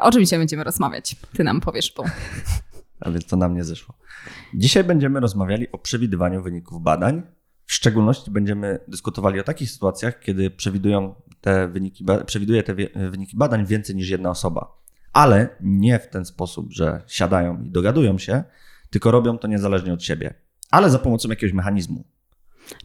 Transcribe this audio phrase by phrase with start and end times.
[0.00, 1.16] O czym dzisiaj będziemy rozmawiać?
[1.32, 2.04] Ty nam powiesz, bo...
[3.00, 3.94] A więc to nam nie zeszło.
[4.54, 7.22] Dzisiaj będziemy rozmawiali o przewidywaniu wyników badań.
[7.66, 12.74] W szczególności będziemy dyskutowali o takich sytuacjach, kiedy przewidują te wyniki, przewiduje te
[13.10, 14.76] wyniki badań więcej niż jedna osoba.
[15.12, 18.44] Ale nie w ten sposób, że siadają i dogadują się,
[18.90, 20.34] tylko robią to niezależnie od siebie,
[20.70, 22.04] ale za pomocą jakiegoś mechanizmu.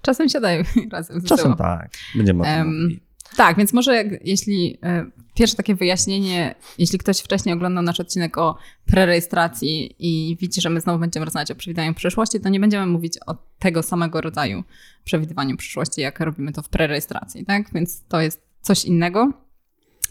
[0.02, 1.56] Czasem siadają razem ze Czasem sobą.
[1.58, 1.92] tak.
[2.16, 3.00] Będziemy o tym mówili.
[3.38, 5.06] Tak, więc może jak, jeśli e,
[5.38, 10.82] pierwsze takie wyjaśnienie, jeśli ktoś wcześniej oglądał nasz odcinek o prerejestracji i widzi, że my
[10.82, 14.64] znowu będziemy rozmawiać o przewidywaniu przyszłości, to nie będziemy mówić o tego samego rodzaju
[15.04, 17.74] przewidywaniu przyszłości, jak robimy to w prerejestracji, tak?
[17.74, 19.34] Więc to jest coś innego.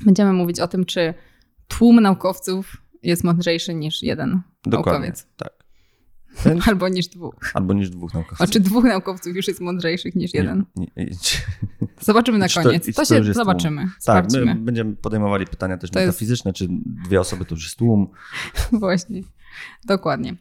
[0.00, 1.14] Będziemy mówić o tym, czy
[1.68, 4.92] tłum naukowców jest mądrzejszy niż jeden Dokładnie.
[4.92, 5.26] naukowiec.
[5.36, 5.55] Tak.
[6.44, 7.34] Więc, Albo niż dwóch.
[7.54, 8.50] albo niż dwóch A naukowców.
[8.50, 10.64] czy dwóch naukowców już jest mądrzejszych niż jeden?
[10.76, 11.06] Nie, nie.
[12.00, 12.86] Zobaczymy na koniec.
[12.86, 13.34] To to się jest tłum?
[13.34, 13.88] zobaczymy.
[14.04, 16.66] Tak, my będziemy podejmowali pytania też To jest- metafizyczne, czy
[17.06, 18.08] dwie osoby to już jest tłum.
[18.72, 19.22] Właśnie.
[19.84, 20.36] Dokładnie.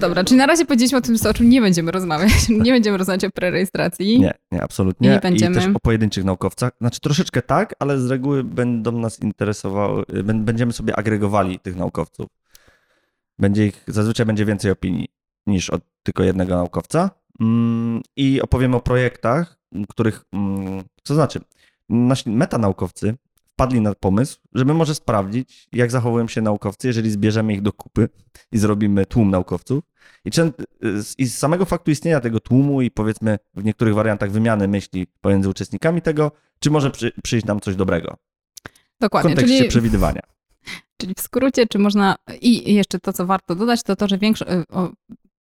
[0.00, 2.48] Dobra, czyli na razie powiedzieliśmy o tym, o czym nie będziemy rozmawiać.
[2.64, 4.20] Nie będziemy rozmawiać o prerejestracji.
[4.20, 5.10] Nie, nie, absolutnie.
[5.10, 5.56] Nie będziemy.
[5.60, 6.72] I też o pojedynczych naukowcach.
[6.80, 12.26] Znaczy troszeczkę tak, ale z reguły będą nas interesowały, bę- będziemy sobie agregowali tych naukowców.
[13.38, 15.08] Będzie ich, zazwyczaj będzie więcej opinii
[15.46, 17.10] niż od tylko jednego naukowca.
[17.40, 21.40] Mm, I opowiemy o projektach, których, mm, co znaczy,
[21.88, 23.14] nasi metanaukowcy
[23.60, 28.08] wpadli na pomysł, żeby może sprawdzić, jak zachowują się naukowcy, jeżeli zbierzemy ich do kupy
[28.52, 29.84] i zrobimy tłum naukowców.
[30.24, 34.30] I, czę- z- I z samego faktu istnienia tego tłumu i powiedzmy w niektórych wariantach
[34.30, 38.16] wymiany myśli pomiędzy uczestnikami tego, czy może przy, przyjść nam coś dobrego
[38.96, 39.30] w Dokładnie.
[39.30, 40.20] kontekście Czyli, przewidywania.
[41.00, 42.16] czyli w skrócie, czy można.
[42.40, 44.44] I jeszcze to, co warto dodać, to to, że większo...
[44.68, 44.90] o,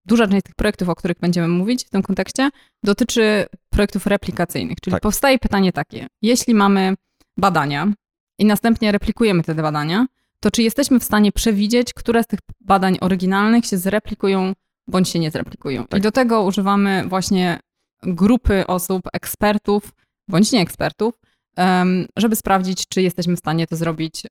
[0.05, 2.51] duża część tych projektów, o których będziemy mówić w tym kontekście,
[2.85, 4.81] dotyczy projektów replikacyjnych.
[4.81, 5.03] Czyli Tak.
[5.03, 6.95] powstaje pytanie takie: jeśli mamy
[7.39, 7.93] badania
[8.39, 10.07] i następnie replikujemy te badania,
[10.41, 14.53] to czy jesteśmy w stanie przewidzieć, które z tych badań oryginalnych się zreplikują
[14.89, 15.87] bądź się nie zreplikują?
[15.87, 15.99] Tak.
[15.99, 17.61] I do tego używamy właśnie
[18.03, 19.93] grupy osób, ekspertów
[20.29, 21.15] bądź nie ekspertów,
[21.57, 24.23] em, żeby sprawdzić, czy jesteśmy w stanie to zrobić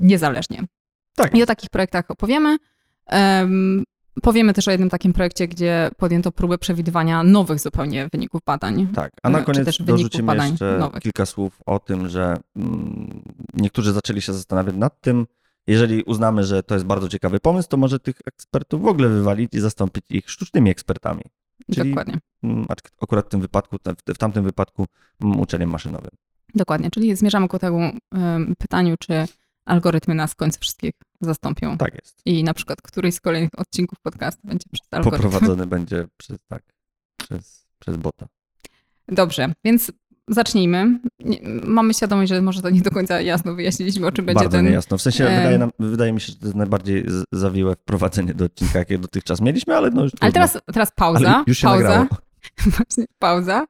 [0.00, 0.64] niezależnie.
[1.14, 1.34] Tak.
[1.34, 2.56] I o takich projektach opowiemy.
[4.16, 8.88] Em, Powiemy też o jednym takim projekcie, gdzie podjęto próbę przewidywania nowych zupełnie wyników badań.
[8.94, 11.02] Tak, a na koniec dorzucimy jeszcze nowych.
[11.02, 13.22] kilka słów o tym, że mm,
[13.54, 15.26] niektórzy zaczęli się zastanawiać nad tym,
[15.66, 19.54] jeżeli uznamy, że to jest bardzo ciekawy pomysł, to może tych ekspertów w ogóle wywalić
[19.54, 21.22] i zastąpić ich sztucznymi ekspertami.
[21.74, 22.18] Czyli Dokładnie.
[22.42, 22.66] mm,
[23.00, 23.76] akurat w tym wypadku,
[24.14, 24.86] w tamtym wypadku
[25.20, 26.10] mm, uczeniem maszynowym.
[26.54, 27.80] Dokładnie, czyli zmierzamy ku temu
[28.12, 29.12] em, pytaniu, czy
[29.66, 31.78] algorytmy nas w końcu wszystkich zastąpią.
[31.78, 32.22] Tak jest.
[32.24, 35.22] I na przykład któryś z kolejnych odcinków podcastu będzie przez algorytm.
[35.22, 36.62] Poprowadzony będzie przez, tak,
[37.16, 38.26] przez, przez bota.
[39.08, 39.92] Dobrze, więc
[40.28, 40.98] zacznijmy.
[41.20, 44.56] Nie, mamy świadomość, że może to nie do końca jasno wyjaśniliśmy, o czym będzie Bardzo
[44.56, 44.66] ten...
[44.66, 44.98] niejasno.
[44.98, 48.44] W sensie e, wydaje, nam, wydaje mi się, że to jest najbardziej zawiłe wprowadzenie do
[48.44, 51.88] odcinka, jakie dotychczas mieliśmy, ale no już Ale teraz, teraz pauza, Ale już się pauza,
[51.88, 52.06] nagrało.
[52.76, 53.66] właśnie pauza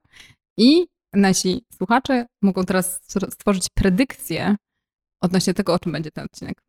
[0.58, 4.56] i nasi słuchacze mogą teraz stworzyć predykcję
[5.21, 6.62] odnośnie tego, o czym będzie ten odcinek.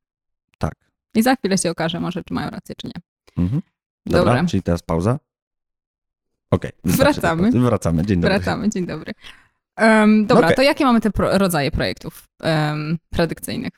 [0.58, 0.74] Tak.
[1.16, 3.02] I za chwilę się okaże może, czy mają rację, czy nie.
[3.44, 3.62] Mhm.
[4.06, 4.46] Dobra, Dobra.
[4.46, 5.20] czyli teraz pauza.
[6.52, 6.72] Okej.
[6.84, 7.52] wystarczy Wracamy.
[7.52, 8.38] Wracamy, dzień dobry.
[8.38, 9.14] Wracamy, dzień dobry.
[9.76, 10.56] Em, dobra, Okej.
[10.56, 13.74] to jakie mamy te pro- rodzaje projektów em, predykcyjnych?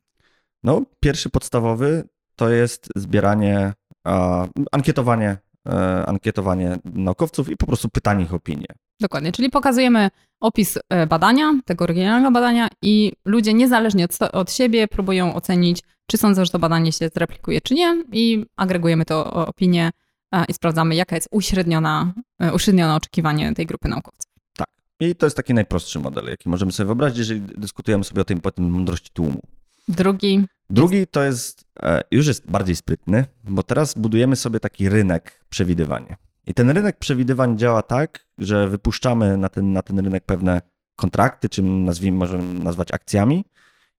[0.63, 5.37] No, pierwszy podstawowy to jest zbieranie, a, ankietowanie,
[5.69, 8.67] e, ankietowanie naukowców i po prostu pytanie ich o opinię.
[8.99, 14.87] Dokładnie, czyli pokazujemy opis e, badania, tego oryginalnego badania i ludzie niezależnie od, od siebie
[14.87, 19.91] próbują ocenić, czy sądzą, że to badanie się zreplikuje, czy nie i agregujemy to opinię
[20.33, 24.31] e, i sprawdzamy, jaka jest uśredniona, e, uśrednione oczekiwanie tej grupy naukowców.
[24.57, 24.67] Tak.
[24.99, 28.41] I to jest taki najprostszy model, jaki możemy sobie wyobrazić, jeżeli dyskutujemy sobie o tym
[28.41, 29.41] potem mądrości tłumu.
[29.87, 31.65] Drugi, Drugi to jest,
[32.11, 36.15] już jest bardziej sprytny, bo teraz budujemy sobie taki rynek przewidywania.
[36.49, 40.61] I ten rynek przewidywań działa tak, że wypuszczamy na ten, na ten rynek pewne
[40.95, 43.45] kontrakty, czy nazwijmy, możemy nazwać akcjami.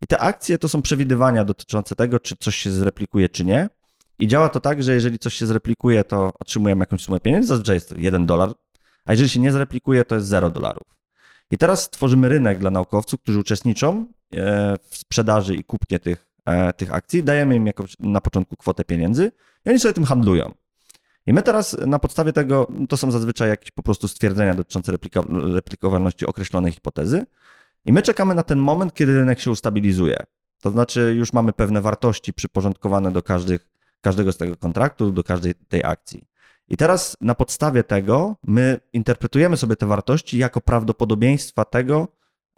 [0.03, 3.69] I te akcje to są przewidywania dotyczące tego, czy coś się zreplikuje, czy nie.
[4.19, 7.77] I działa to tak, że jeżeli coś się zreplikuje, to otrzymujemy jakąś sumę pieniędzy, zazwyczaj
[7.77, 8.51] jest to 1 dolar,
[9.05, 10.87] a jeżeli się nie zreplikuje, to jest 0 dolarów.
[11.51, 16.73] I teraz tworzymy rynek dla naukowców, którzy uczestniczą e, w sprzedaży i kupnie tych, e,
[16.73, 17.71] tych akcji, dajemy im
[18.01, 19.33] na początku kwotę pieniędzy
[19.67, 20.60] i oni sobie tym handlują.
[21.27, 25.23] I my teraz na podstawie tego, to są zazwyczaj jakieś po prostu stwierdzenia dotyczące replika,
[25.55, 27.27] replikowalności określonej hipotezy,
[27.85, 30.17] i my czekamy na ten moment, kiedy rynek się ustabilizuje.
[30.63, 33.69] To znaczy, już mamy pewne wartości przyporządkowane do każdych,
[34.01, 36.25] każdego z tego kontraktu, do każdej tej akcji.
[36.69, 42.09] I teraz na podstawie tego my interpretujemy sobie te wartości jako prawdopodobieństwa tego,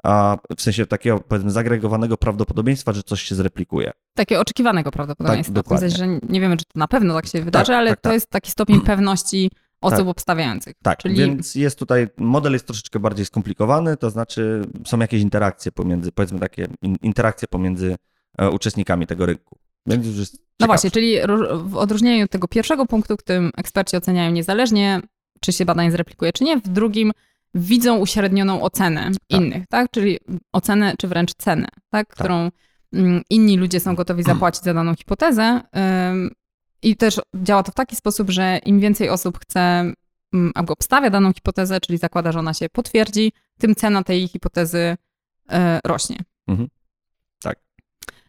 [0.02, 3.92] a w sensie takiego powiedzmy zagregowanego prawdopodobieństwa, że coś się zreplikuje.
[4.14, 5.54] Takie oczekiwanego prawdopodobieństwa.
[5.54, 5.88] Tak, dokładnie.
[5.88, 8.02] w sensie, że nie wiemy, czy to na pewno tak się wydarzy, ale tak, to
[8.02, 8.12] tak.
[8.12, 9.50] jest taki stopień pewności
[9.80, 10.08] osób Tak.
[10.08, 10.74] obstawiających.
[10.82, 15.72] Tak, Czyli więc jest tutaj, model jest troszeczkę bardziej skomplikowany, to znaczy są jakieś interakcje
[15.72, 17.96] pomiędzy, powiedzmy takie in, interakcje pomiędzy
[18.38, 19.58] e, uczestnikami tego rynku.
[19.86, 21.16] Więc już jest No właśnie, czyli
[21.64, 25.00] w odróżnieniu od tego pierwszego punktu, w którym eksperci oceniają niezależnie,
[25.40, 27.12] czy się badanie zreplikuje, czy nie, w drugim
[27.54, 29.40] widzą uśrednioną ocenę Tak.
[29.40, 29.90] innych, tak?
[29.90, 30.18] Czyli
[30.52, 32.08] ocenę, czy wręcz cenę, tak?
[32.08, 32.50] Którą
[32.92, 35.60] mm, inni ludzie są gotowi zapłacić za daną hipotezę.
[36.82, 39.60] I też działa to w taki sposób, że im więcej osób chce
[40.32, 44.96] mm, albo obstawia daną hipotezę, czyli zakłada, że ona się potwierdzi, tym cena tej hipotezy
[45.50, 46.16] e, rośnie.
[46.46, 46.68] Mhm.
[47.42, 47.58] Tak.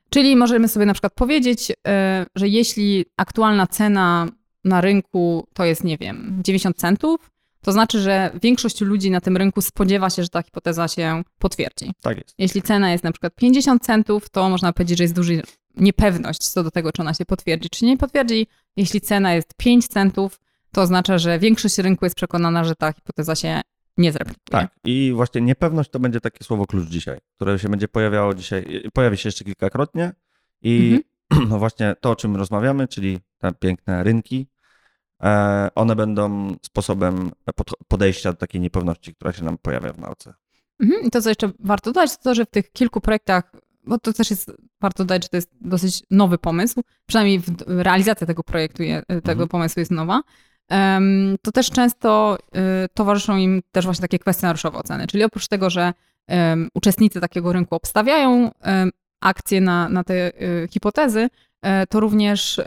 [0.09, 4.27] Czyli możemy sobie na przykład powiedzieć, e, że jeśli aktualna cena
[4.63, 7.31] na rynku to jest, nie wiem, 90 centów,
[7.63, 11.91] to znaczy, że większość ludzi na tym rynku spodziewa się, że ta hipoteza się potwierdzi.
[12.01, 12.35] Tak jest.
[12.37, 15.33] Jeśli cena jest na przykład 50 centów, to można powiedzieć, że jest duża
[15.75, 18.47] niepewność co do tego, czy ona się potwierdzi, czy nie potwierdzi.
[18.75, 20.39] Jeśli cena jest 5 centów,
[20.71, 23.61] to oznacza, że większość rynku jest przekonana, że ta hipoteza się
[23.97, 24.61] nie zreplikuje.
[24.61, 24.75] Tak.
[24.83, 29.17] I właśnie niepewność to będzie takie słowo klucz dzisiaj, które się będzie pojawiało dzisiaj, pojawi
[29.17, 30.11] się jeszcze kilkakrotnie.
[30.61, 31.03] I
[31.49, 34.47] no właśnie to, o czym rozmawiamy, czyli te piękne rynki,
[35.75, 40.33] one będą sposobem pod- podejścia do takiej niepewności, która się nam pojawia w nauce.
[40.79, 41.01] Mhm.
[41.05, 43.51] I to, co jeszcze warto dodać, to to, że w tych kilku projektach,
[43.85, 48.43] bo to też jest, warto dodać, że to jest dosyć nowy pomysł, przynajmniej realizacja tego
[48.43, 49.49] projektu, je, tego Mhm.
[49.49, 50.21] pomysłu jest nowa,
[51.41, 52.59] to też często y,
[52.93, 55.07] towarzyszą im też właśnie takie kwestionariuszowe oceny.
[55.07, 55.93] Czyli oprócz tego, że
[56.73, 58.51] uczestnicy takiego rynku obstawiają
[59.21, 60.31] akcje na, na te
[60.69, 61.29] hipotezy,
[61.61, 62.61] e, to również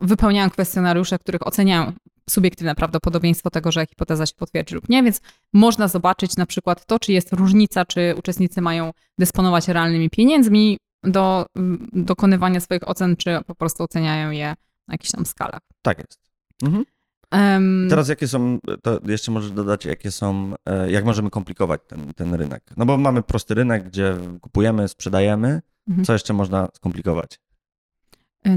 [0.00, 1.92] wypełniają kwestionariusze, w których oceniają
[2.30, 5.20] subiektywne prawdopodobieństwo tego, że hipoteza się potwierdzi lub nie, więc
[5.52, 11.46] można zobaczyć na przykład to, czy jest różnica, czy uczestnicy mają dysponować realnymi pieniędzmi do
[11.56, 14.54] mm, dokonywania swoich ocen, czy po prostu oceniają je
[14.88, 15.60] na jakichś tam skalach.
[15.82, 16.20] Tak jest.
[16.62, 16.84] Mhm.
[17.30, 22.14] Em, Teraz jakie są, to jeszcze możesz dodać, jakie są, e, jak możemy komplikować ten,
[22.14, 22.62] ten rynek?
[22.76, 25.60] No bo mamy prosty rynek, gdzie kupujemy, sprzedajemy.
[25.88, 26.04] Mhm.
[26.04, 27.40] Co jeszcze można skomplikować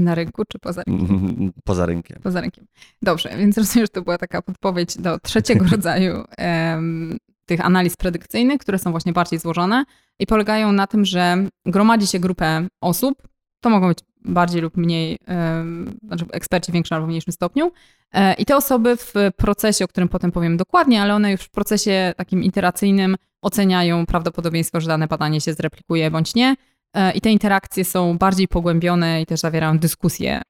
[0.00, 1.52] na rynku, czy poza rynkiem?
[1.64, 2.18] poza rynkiem?
[2.22, 2.66] Poza rynkiem.
[3.02, 8.60] Dobrze, więc rozumiem, że to była taka podpowiedź do trzeciego rodzaju em, tych analiz predykcyjnych,
[8.60, 9.84] które są właśnie bardziej złożone
[10.18, 13.22] i polegają na tym, że gromadzi się grupę osób,
[13.60, 17.72] to mogą być bardziej lub mniej, em, znaczy eksperci w większym albo mniejszym stopniu.
[18.12, 21.50] E, I te osoby w procesie, o którym potem powiem dokładnie, ale one już w
[21.50, 26.54] procesie takim iteracyjnym oceniają prawdopodobieństwo, że dane badanie się zreplikuje bądź nie.
[26.94, 30.42] E, I te interakcje są bardziej pogłębione i też zawierają dyskusję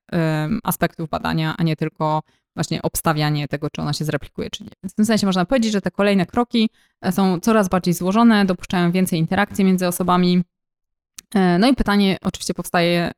[0.65, 2.23] aspektów badania, a nie tylko
[2.55, 4.71] właśnie obstawianie tego, czy ona się zreplikuje, czy nie.
[4.89, 8.93] W tym sensie można powiedzieć, że te kolejne kroki e, są coraz bardziej złożone, dopuszczają
[8.93, 10.43] więcej interakcji między osobami.
[11.35, 13.11] E, No i pytanie oczywiście powstaje,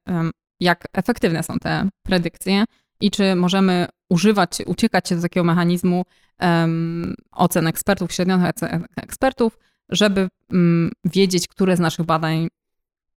[0.60, 2.64] jak efektywne są te predykcje
[3.00, 6.04] i czy możemy używać, uciekać się do takiego mechanizmu
[6.38, 12.48] em, ocen ekspertów, średnionych ocen ekspertów, żeby mm, wiedzieć, które z naszych badań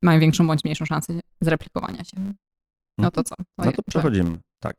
[0.02, 2.18] mają większą bądź mniejszą szansę zreplikowania się.
[2.98, 3.36] No to co?
[3.58, 4.76] No to przechodzimy, tak.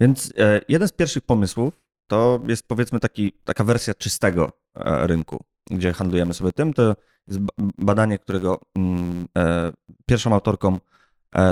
[0.00, 5.44] Więc e, jeden z pierwszych pomysłów to jest powiedzmy taki, taka wersja czystego e, rynku,
[5.70, 6.74] gdzie handlujemy sobie tym.
[6.74, 6.96] To
[7.28, 9.72] jest ba- badanie, którego mm, e,
[10.06, 10.78] pierwszą autorką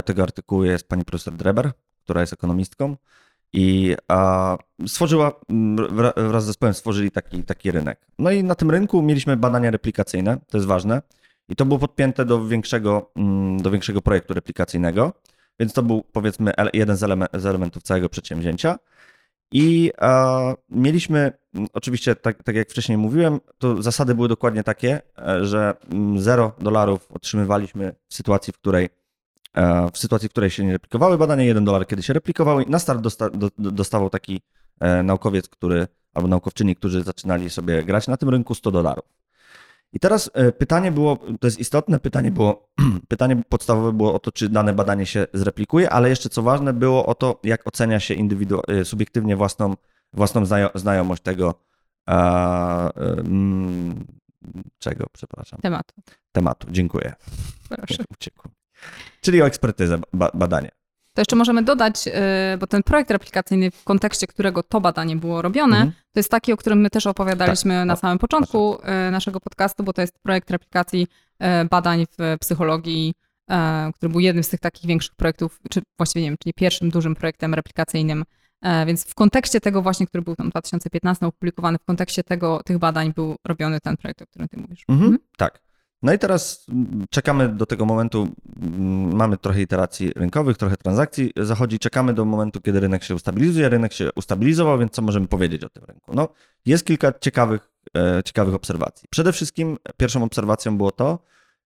[0.05, 1.73] tego artykułu jest pani profesor Dreber,
[2.05, 2.97] która jest ekonomistką
[3.52, 3.97] i
[4.87, 8.07] stworzyła, mm, wra- wraz z zespołem stworzyli taki, taki rynek.
[8.19, 11.02] No i na tym rynku mieliśmy badania replikacyjne, to jest ważne,
[11.50, 15.12] i to było podpięte do większego, mm, do większego projektu replikacyjnego.
[15.61, 18.78] Więc to był powiedzmy jeden z, eleme- z elementów całego przedsięwzięcia.
[19.52, 25.00] I e, mieliśmy, m, oczywiście, tak, tak jak wcześniej mówiłem, to zasady były dokładnie takie,
[25.19, 25.75] e, że
[26.16, 28.88] 0 dolarów otrzymywaliśmy w sytuacji, w której
[29.54, 32.64] e, w sytuacji, w której się nie replikowały badania, 1 dolar, kiedy się replikowały.
[32.69, 34.40] Na start dosta, do, do- dostawał taki
[34.80, 39.04] e, naukowiec, który, albo naukowczyni, którzy zaczynali sobie grać na tym rynku 100 dolarów.
[39.92, 42.68] I teraz e, pytanie było, to jest istotne, pytanie było,
[43.09, 47.06] pytanie podstawowe było o to, czy dane badanie się zreplikuje, ale jeszcze co ważne było
[47.06, 49.75] o to, jak ocenia się indywidu- e, subiektywnie własną,
[50.12, 51.54] własną znajo- znajomość tego,
[52.06, 52.90] a,
[54.78, 55.94] czego, przepraszam, Tematu.
[56.32, 56.66] tematu.
[56.70, 57.14] Dziękuję.
[57.68, 58.04] Proszę.
[58.16, 58.49] Uciekł.
[59.20, 60.70] Czyli o ekspertyzę, ba- badanie.
[61.21, 62.12] To jeszcze możemy dodać, y,
[62.59, 65.93] bo ten projekt replikacyjny, w kontekście którego to badanie było robione, Mhm.
[65.93, 67.87] to jest taki, o którym my też opowiadaliśmy Tak.
[67.87, 71.07] na samym początku y, naszego podcastu, bo to jest projekt replikacji
[71.43, 73.15] y, badań w psychologii,
[73.95, 77.15] który był jednym z tych takich większych projektów, czy właściwie nie wiem, czyli pierwszym dużym
[77.15, 78.25] projektem replikacyjnym
[78.87, 82.79] więc w kontekście tego właśnie, który był tam w 2015 opublikowany, w kontekście tego, tych
[82.79, 84.85] badań był robiony ten projekt, o którym ty mówisz.
[84.89, 85.19] Mhm, mhm.
[85.37, 85.61] Tak.
[86.02, 86.66] No i teraz
[87.11, 88.28] czekamy do tego momentu,
[89.12, 93.69] mamy trochę iteracji rynkowych, trochę transakcji zachodzi, czekamy do momentu, kiedy rynek się ustabilizuje.
[93.69, 96.14] Rynek się ustabilizował, więc co możemy powiedzieć o tym rynku?
[96.14, 96.28] No,
[96.66, 99.09] jest kilka ciekawych, e, ciekawych obserwacji.
[99.11, 101.19] Przede wszystkim pierwszą obserwacją było to,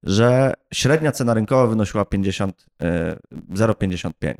[0.02, 2.66] że średnia cena rynkowa wynosiła 50,
[3.50, 4.30] 0,55.
[4.30, 4.34] E,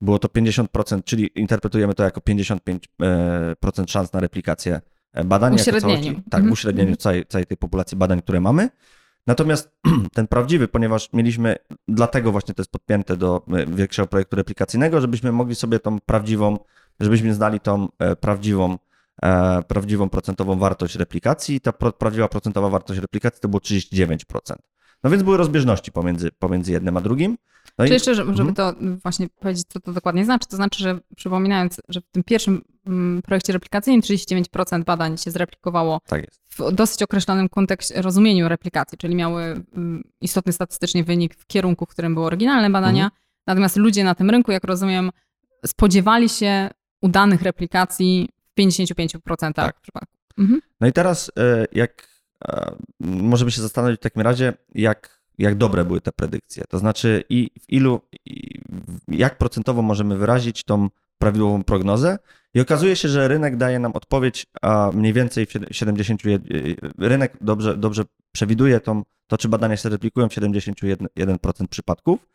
[0.00, 4.80] było to 50%, czyli interpretujemy to jako 55% e, szans na replikację
[5.24, 5.54] badań.
[5.54, 6.14] Uśrednieniu.
[6.14, 6.52] tak, w mhm.
[6.52, 8.68] uśrednieniu całej, całej tej populacji badań, które mamy.
[9.26, 9.70] Natomiast
[10.14, 11.56] ten prawdziwy, ponieważ mieliśmy,
[11.88, 16.58] dlatego właśnie to jest podpięte do e, większego projektu replikacyjnego, żebyśmy mogli sobie tą prawdziwą,
[17.00, 18.78] żebyśmy znali tą e, prawdziwą,
[19.22, 21.60] e, prawdziwą procentową wartość replikacji.
[21.60, 24.56] Ta prawdziwa procentowa wartość replikacji to było 39%.
[25.04, 27.38] No więc były rozbieżności pomiędzy, pomiędzy jednym a drugim.
[27.78, 27.92] No Czy i...
[27.94, 28.54] jeszcze, żeby mhm.
[28.54, 32.62] to właśnie powiedzieć, co to dokładnie znaczy, to znaczy, że przypominając, że w tym pierwszym
[32.86, 39.14] mm, projekcie replikacyjnym 39% badań się zreplikowało tak w dosyć określonym kontekście, rozumieniu replikacji, czyli
[39.14, 43.04] miały mm, istotny statystycznie wynik w kierunku, w którym były oryginalne badania.
[43.04, 43.22] Mhm.
[43.46, 45.10] Natomiast ludzie na tym rynku, jak rozumiem,
[45.66, 46.70] spodziewali się
[47.02, 49.80] udanych replikacji w 55% tak.
[49.80, 50.20] przypadków.
[50.38, 50.60] Mhm.
[50.80, 52.08] No i teraz e, jak
[53.00, 56.64] możemy się zastanowić w takim razie, jak, jak dobre były te predykcje.
[56.68, 58.60] To znaczy, i w ilu, i
[59.08, 62.18] jak procentowo możemy wyrazić tą prawidłową prognozę.
[62.54, 66.22] I okazuje się, że rynek daje nam odpowiedź, a mniej więcej w 70,
[66.98, 72.28] rynek dobrze, dobrze przewiduje tą, to, czy badania się replikują w 71% przypadków.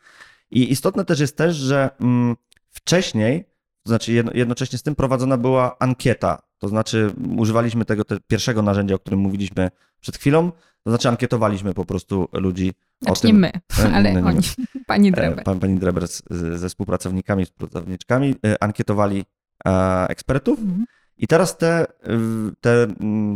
[0.50, 2.36] I istotne też jest też, że mm,
[2.70, 3.44] wcześniej,
[3.82, 8.94] to znaczy jednocześnie z tym prowadzona była ankieta to znaczy, używaliśmy tego te pierwszego narzędzia,
[8.94, 9.70] o którym mówiliśmy
[10.04, 13.30] przed chwilą, to znaczy ankietowaliśmy po prostu ludzi znaczy o tym.
[13.30, 14.40] nie my, e, ale nie, nie oni,
[14.86, 15.44] pani e, Dreber.
[15.44, 16.22] Pan, pani Dreber z,
[16.54, 19.24] ze współpracownikami, współpracowniczkami e, ankietowali
[20.08, 20.84] ekspertów mhm.
[21.16, 21.86] i teraz te,
[22.60, 22.86] te,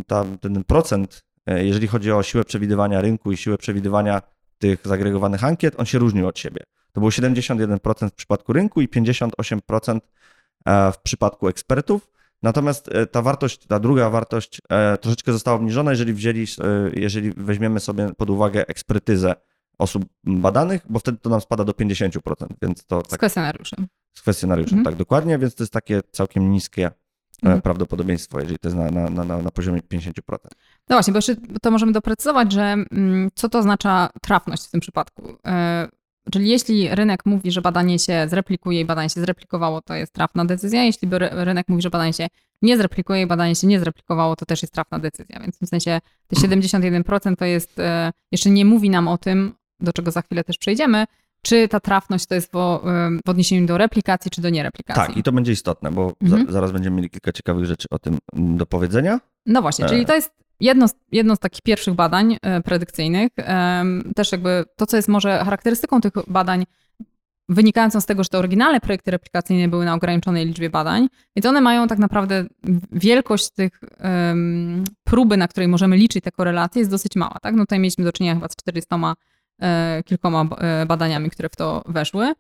[0.07, 4.23] ta, ten procent, jeżeli chodzi o siłę przewidywania rynku i siłę przewidywania
[4.59, 6.61] tych zagregowanych ankiet, on się różnił od siebie.
[6.93, 10.01] To było 71% w przypadku rynku i 58%
[10.93, 12.09] w przypadku ekspertów.
[12.43, 17.33] Natomiast e, ta wartość, ta druga wartość e, troszeczkę została obniżona, jeżeli wzięli, e, jeżeli
[17.37, 19.35] weźmiemy sobie pod uwagę ekspertyzę
[19.79, 22.21] osób badanych, bo wtedy to nam spada do 50%,
[22.63, 23.87] więc to tak, Z kwestionariuszem.
[24.15, 24.93] Z kwestionariuszem, mhm.
[24.95, 26.91] tak, dokładnie, więc to jest takie całkiem niskie
[27.43, 27.63] mhm.
[27.63, 30.13] prawdopodobieństwo, jeżeli to jest na, na, na, na poziomie 50%.
[30.89, 34.81] No właśnie, bo jeszcze to możemy doprecyzować, że mm, co to oznacza trafność w tym
[34.81, 35.37] przypadku.
[36.33, 40.45] Czyli jeśli rynek mówi, że badanie się zreplikuje i badanie się zreplikowało, to jest trafna
[40.45, 40.85] decyzja.
[40.85, 42.27] Jeśli rynek mówi, że badanie się
[42.63, 45.41] nie zreplikuje i badanie się nie zreplikowało, to też jest trafna decyzja.
[45.41, 49.55] Więc w tym sensie te 71% to jest, e, jeszcze nie mówi nam o tym,
[49.81, 51.05] do czego za chwilę też przejdziemy,
[51.43, 52.81] czy ta trafność to jest w,
[53.27, 55.07] w odniesieniu do replikacji, czy do niereplikacji.
[55.07, 56.47] Tak, i to będzie istotne, bo mhm.
[56.47, 59.21] za, zaraz będziemy mieli kilka ciekawych rzeczy o tym do powiedzenia.
[59.47, 60.05] No właśnie, czyli e.
[60.05, 60.31] to jest
[60.61, 63.33] Jedno z, jedno z takich pierwszych badań e, predykcyjnych,
[64.17, 66.65] też jakby to, co jest może charakterystyką tych badań,
[67.49, 71.61] wynikającą z tego, że te oryginalne projekty replikacyjne były na ograniczonej liczbie badań, więc one
[71.61, 72.45] mają tak naprawdę
[72.93, 77.37] wielkość tych um, próby, na której możemy liczyć te korelacje, jest dosyć mała.
[77.43, 77.55] Tak?
[77.55, 79.15] No tutaj mieliśmy do czynienia chyba z 400
[79.63, 82.33] e, kilkoma e, badaniami, które w to weszły.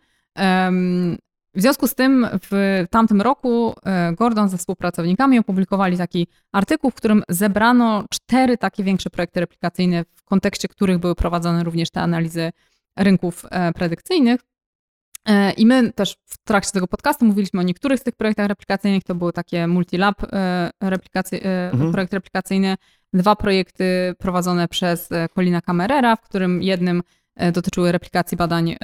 [1.55, 6.95] W związku z tym w tamtym roku e, Gordon ze współpracownikami opublikowali taki artykuł, w
[6.95, 12.50] którym zebrano cztery takie większe projekty replikacyjne, w kontekście których były prowadzone również te analizy
[12.97, 14.40] rynków e, predykcyjnych.
[15.28, 19.05] E, I my też w trakcie tego podcastu mówiliśmy o niektórych z tych projektach replikacyjnych.
[19.05, 20.23] To były takie multilab
[20.81, 21.40] replikacy,
[21.73, 21.93] mhm.
[21.93, 22.76] projekt replikacyjny,
[23.12, 27.02] dwa projekty prowadzone przez Colina Camerera, w którym jednym
[27.52, 28.76] dotyczyły replikacji badań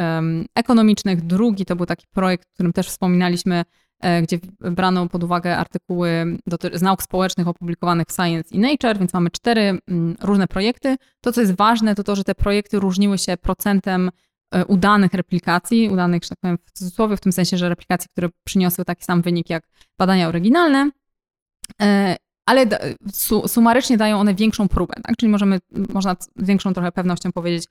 [0.55, 1.23] ekonomicznych.
[1.23, 3.63] Drugi to był taki projekt, o którym też wspominaliśmy,
[4.01, 6.39] e, gdzie brano pod uwagę artykuły
[6.73, 9.79] z nauk społecznych opublikowanych w Science i Nature, więc mamy cztery
[10.21, 10.97] różne projekty.
[11.21, 14.11] To, co jest ważne, to to, że te projekty różniły się procentem
[14.55, 18.29] e, udanych replikacji, udanych, że tak powiem w cudzysłowie, w tym sensie, że replikacji, które
[18.45, 19.69] przyniosły taki sam wynik jak
[19.99, 20.91] badania oryginalne
[22.47, 22.67] ale
[23.47, 25.17] sumarycznie dają one większą próbę, tak?
[25.17, 25.61] czyli możemy,
[25.95, 27.65] można z większą trochę pewnością powiedzieć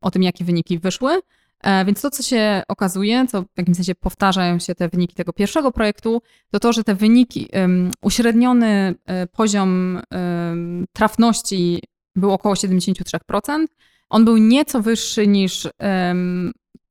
[0.00, 1.20] o tym, jakie wyniki wyszły.
[1.60, 5.32] E, więc to, co się okazuje, co w jakimś sensie powtarzają się te wyniki tego
[5.32, 7.48] pierwszego projektu, to to, że te wyniki,
[8.02, 10.00] uśredniony um, poziom
[10.92, 11.82] trafności
[12.16, 13.66] był około 73%.
[14.08, 15.68] On był nieco wyższy niż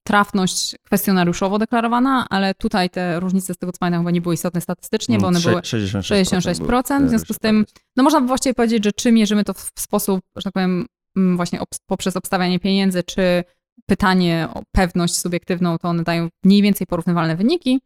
[0.03, 4.61] trafność kwestionariuszowo deklarowana, ale tutaj te różnice z tego co pamiętam chyba nie były istotne
[4.61, 5.99] statystycznie, bo one były 66%.
[6.01, 7.65] 66% w związku z tym,
[7.95, 10.85] no można by właściwie powiedzieć, że czy mierzymy to w sposób, że tak powiem,
[11.17, 13.43] mm, właśnie poprzez obstawianie pieniędzy, czy
[13.85, 17.79] pytanie o pewność subiektywną, to one dają mniej więcej porównywalne wyniki.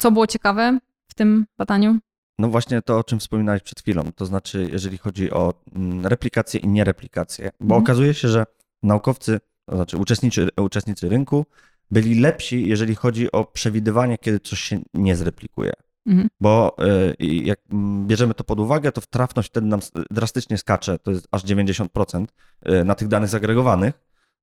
[0.00, 0.78] Co było ciekawe,
[1.16, 1.98] tym badaniu?
[2.38, 6.60] No właśnie to, o czym wspominałeś przed chwilą, to znaczy jeżeli chodzi o mm, replikację
[6.60, 7.82] i niereplikację, bo Mhm.
[7.82, 8.46] okazuje się, że
[8.82, 11.46] naukowcy, znaczy uczestnicy, uczestnicy rynku
[11.90, 15.72] byli lepsi, jeżeli chodzi o przewidywanie, kiedy coś się nie zreplikuje.
[16.06, 16.28] Mhm.
[16.40, 16.76] Bo
[17.20, 17.58] y, jak
[18.06, 19.80] bierzemy to pod uwagę, to trafność wtedy nam
[20.10, 22.26] drastycznie skacze, to jest aż 90%
[22.68, 23.94] y, na tych danych zagregowanych,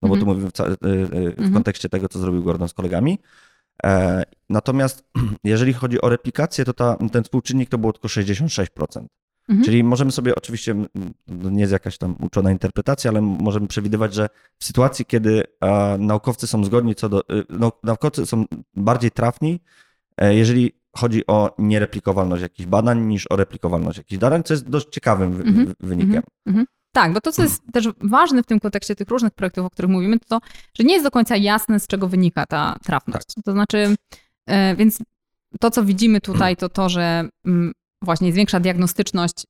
[0.01, 0.20] no bo Mhm.
[0.20, 1.53] tu mówimy w, y, y, w Mhm.
[1.53, 3.20] kontekście tego, co zrobił Gordon z kolegami.
[3.84, 5.03] E, Natomiast
[5.44, 9.06] jeżeli chodzi o replikację, to ta, ten współczynnik to było tylko 66%.
[9.50, 9.65] Mhm.
[9.65, 10.75] Czyli możemy sobie oczywiście,
[11.43, 15.43] to nie jest jakaś tam uczona interpretacja, ale możemy przewidywać, że w sytuacji, kiedy
[16.00, 18.45] naukowcy są zgodni co do, nau- naukowcy są
[18.75, 19.59] bardziej trafni,
[20.17, 24.88] e, jeżeli chodzi o niereplikowalność jakichś badań niż o replikowalność jakichś badań, co jest dość
[24.89, 25.65] ciekawym wy- Mhm.
[25.67, 26.23] wy- wynikiem.
[26.91, 29.91] Tak, bo to, co jest też ważne w tym kontekście tych różnych projektów, o których
[29.91, 30.39] mówimy, to to,
[30.77, 33.25] że nie jest do końca jasne, z czego wynika ta trafność.
[33.45, 33.95] To znaczy,
[34.45, 35.00] e, więc
[35.59, 37.71] to, co widzimy tutaj, to to, że mm,
[38.03, 39.45] właśnie jest większa diagnostyczność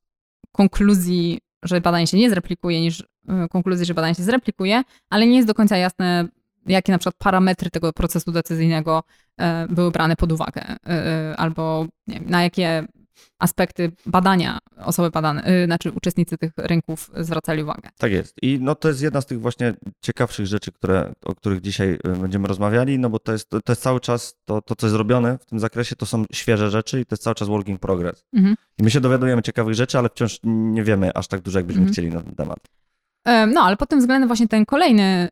[0.52, 5.36] konkluzji, że badanie się nie zreplikuje, niż e, konkluzji, że badanie się zreplikuje, ale nie
[5.36, 6.28] jest do końca jasne,
[6.66, 9.04] jakie na przykład parametry tego procesu decyzyjnego
[9.38, 12.88] e, były brane pod uwagę, e, albo wiem, na jakie
[13.40, 17.90] aspekty badania osoby badane, y, znaczy uczestnicy tych rynków zwracali uwagę.
[17.98, 18.36] Tak jest.
[18.42, 22.20] I no to jest jedna z tych właśnie ciekawszych rzeczy, które, o których dzisiaj y,
[22.20, 25.38] będziemy rozmawiali, no bo to jest, to jest cały czas, to, to co jest zrobione
[25.38, 28.26] w tym zakresie, to są świeże rzeczy i to jest cały czas working progress.
[28.34, 28.56] Mhm.
[28.78, 31.94] I my się dowiadujemy ciekawych rzeczy, ale wciąż nie wiemy aż tak dużo, jakbyśmy Mhm.
[31.94, 32.58] chcieli na ten temat.
[33.26, 35.30] Em, No, ale pod tym względem właśnie ten kolejny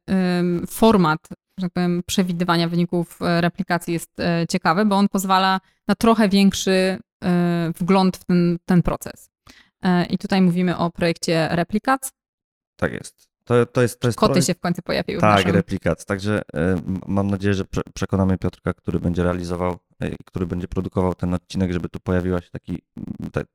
[0.68, 1.20] format,
[1.58, 6.30] że tak powiem, przewidywania wyników e, replikacji jest e, ciekawy, bo on pozwala na trochę
[6.30, 7.00] większy e,
[7.80, 9.30] wgląd w ten, ten proces.
[9.84, 12.12] E, I tutaj mówimy o projekcie Replikat.
[12.76, 13.32] Tak jest.
[13.44, 15.52] To, to jest, to jest Koty projekt- się w końcu pojawiły Tak, naszym...
[15.56, 16.06] replikat.
[16.06, 16.44] Także y,
[17.08, 21.74] mam nadzieję, że prze, przekonamy Piotrka, który będzie realizował, y, który będzie produkował ten odcinek,
[21.74, 22.82] żeby tu pojawiła się taki,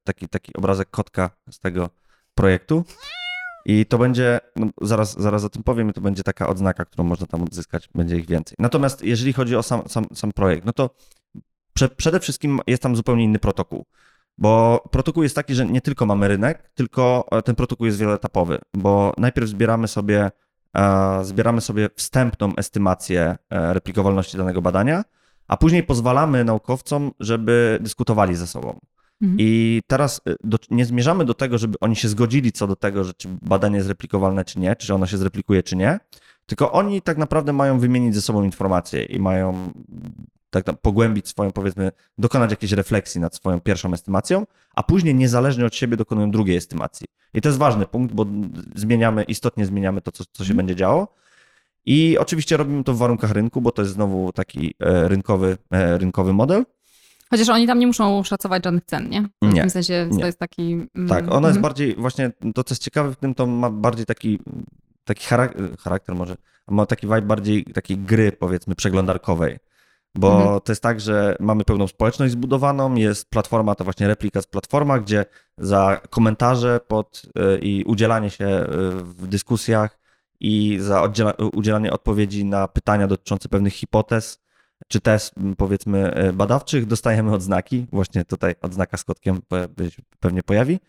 [0.05, 1.91] taki, taki obrazek kotka z tego
[2.35, 2.85] projektu.
[3.65, 7.27] I to będzie, no zaraz, zaraz o tym powiem, to będzie taka odznaka, którą można
[7.27, 8.57] tam odzyskać, będzie ich więcej.
[8.59, 10.91] Natomiast jeżeli chodzi o sam, sam, sam projekt, no to
[11.77, 13.87] prze, przede wszystkim jest tam zupełnie inny protokół.
[14.39, 18.59] Bo protokół jest taki, że nie tylko mamy rynek, tylko e, ten protokół jest wieloetapowy,
[18.75, 20.31] bo najpierw zbieramy sobie,
[20.77, 25.05] e, zbieramy sobie wstępną estymację e, replikowalności danego badania,
[25.49, 28.81] a później pozwalamy naukowcom, żeby dyskutowali ze sobą.
[29.23, 29.37] Mhm.
[29.41, 33.15] I teraz do, nie zmierzamy do tego, żeby oni się zgodzili co do tego, że
[33.15, 35.99] czy badanie jest replikowalne, czy nie, czy ono się zreplikuje, czy nie,
[36.47, 39.73] tylko oni tak naprawdę mają wymienić ze sobą informacje i mają
[40.63, 45.75] tak pogłębić swoją, powiedzmy, dokonać jakiejś refleksji nad swoją pierwszą estymacją, a później niezależnie od
[45.75, 47.07] siebie dokonują drugiej estymacji.
[47.35, 48.27] I to jest ważny punkt, bo
[48.75, 50.57] zmieniamy, istotnie zmieniamy to, co, co się Mhm.
[50.57, 51.09] będzie działo.
[51.87, 55.99] I oczywiście robimy to w warunkach rynku, bo to jest znowu taki e, rynkowy, e,
[55.99, 56.65] rynkowy model.
[57.31, 59.23] Chociaż oni tam nie muszą szacować żadnych cen, nie?
[59.43, 60.21] W Nie, tym sensie nie.
[60.21, 60.73] to jest taki...
[60.95, 61.63] mm, Tak, ono jest mhm.
[61.63, 64.39] bardziej, właśnie to co jest ciekawe w tym, to ma bardziej taki,
[65.05, 66.37] taki charak- charakter może,
[66.69, 69.59] ma taki vibe bardziej takiej gry powiedzmy przeglądarkowej.
[70.17, 70.61] Bo Mhm.
[70.61, 74.99] to jest tak, że mamy pełną społeczność zbudowaną, jest platforma, to właśnie replika z platforma,
[74.99, 75.25] gdzie
[75.59, 77.23] za komentarze pod
[77.55, 78.67] y, i udzielanie się y,
[79.05, 79.99] w dyskusjach
[80.41, 81.11] i za
[81.53, 84.39] udzielanie odpowiedzi na pytania dotyczące pewnych hipotez
[84.89, 87.87] czy tez m, powiedzmy y, badawczych dostajemy odznaki.
[87.93, 89.41] Właśnie tutaj odznaka z kotkiem
[90.21, 90.81] pewnie pojawi.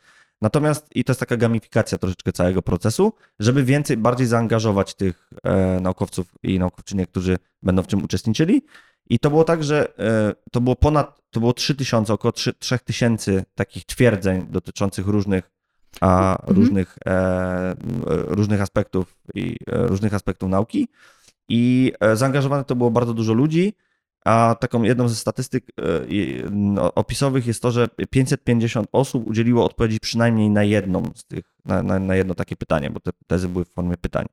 [0.42, 5.80] Natomiast i to jest taka gamifikacja troszeczkę całego procesu, żeby więcej, bardziej zaangażować tych e,
[5.82, 8.62] naukowców i naukowczynie, którzy będą w czym uczestniczyli.
[9.10, 13.46] I to było tak, że e, to było ponad, to było 3000, około 3 3000
[13.56, 15.52] takich twierdzeń dotyczących różnych,
[16.02, 16.58] a, Mhm.
[16.60, 17.76] różnych, e,
[18.08, 20.88] różnych aspektów i e, różnych aspektów nauki.
[21.50, 23.74] I e, zaangażowanych to było bardzo dużo ludzi.
[24.26, 25.66] A taką jedną ze statystyk
[26.52, 31.84] no, opisowych jest to, że 550 osób udzieliło odpowiedzi przynajmniej na jedną z tych, na,
[31.84, 34.26] na, na jedno takie pytanie, bo te tezy były w formie pytań.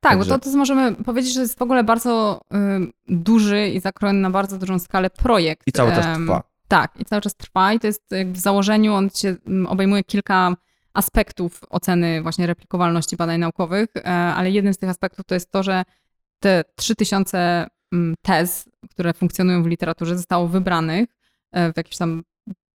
[0.00, 3.80] Tak, Także- bo to, to możemy powiedzieć, że jest w ogóle bardzo y, duży i
[3.80, 5.66] zakrojony na bardzo dużą skalę projekt.
[5.66, 6.42] I cały czas trwa.
[6.68, 9.36] Tak, i cały czas trwa i to jest jakby w założeniu, on się
[9.66, 10.56] obejmuje kilka
[10.94, 15.62] aspektów oceny właśnie replikowalności badań naukowych, e, ale jednym z tych aspektów to jest to,
[15.62, 15.84] że
[16.40, 21.08] te 3000 mm, tez, które funkcjonują w literaturze, zostało wybranych
[21.52, 22.22] e, w jakiś tam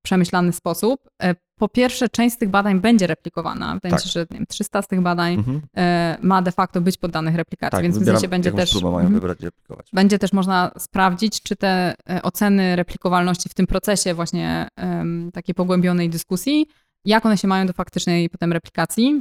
[0.08, 1.00] przemyślany sposób.
[1.22, 3.74] E, Po pierwsze, część z tych badań będzie replikowana.
[3.74, 4.06] Wydaje mi Tak.
[4.06, 5.60] się, że nie wiem, 300 z tych badań Mhm.
[5.76, 9.12] e, ma de facto być poddanych replikacji, Tak, więc w wybieram, sensie będzie też, mhm.
[9.12, 9.38] wybrać
[9.92, 15.54] będzie też można sprawdzić, czy te e, oceny replikowalności w tym procesie właśnie em, takiej
[15.54, 16.66] pogłębionej dyskusji,
[17.04, 19.20] jak one się mają do faktycznej potem replikacji.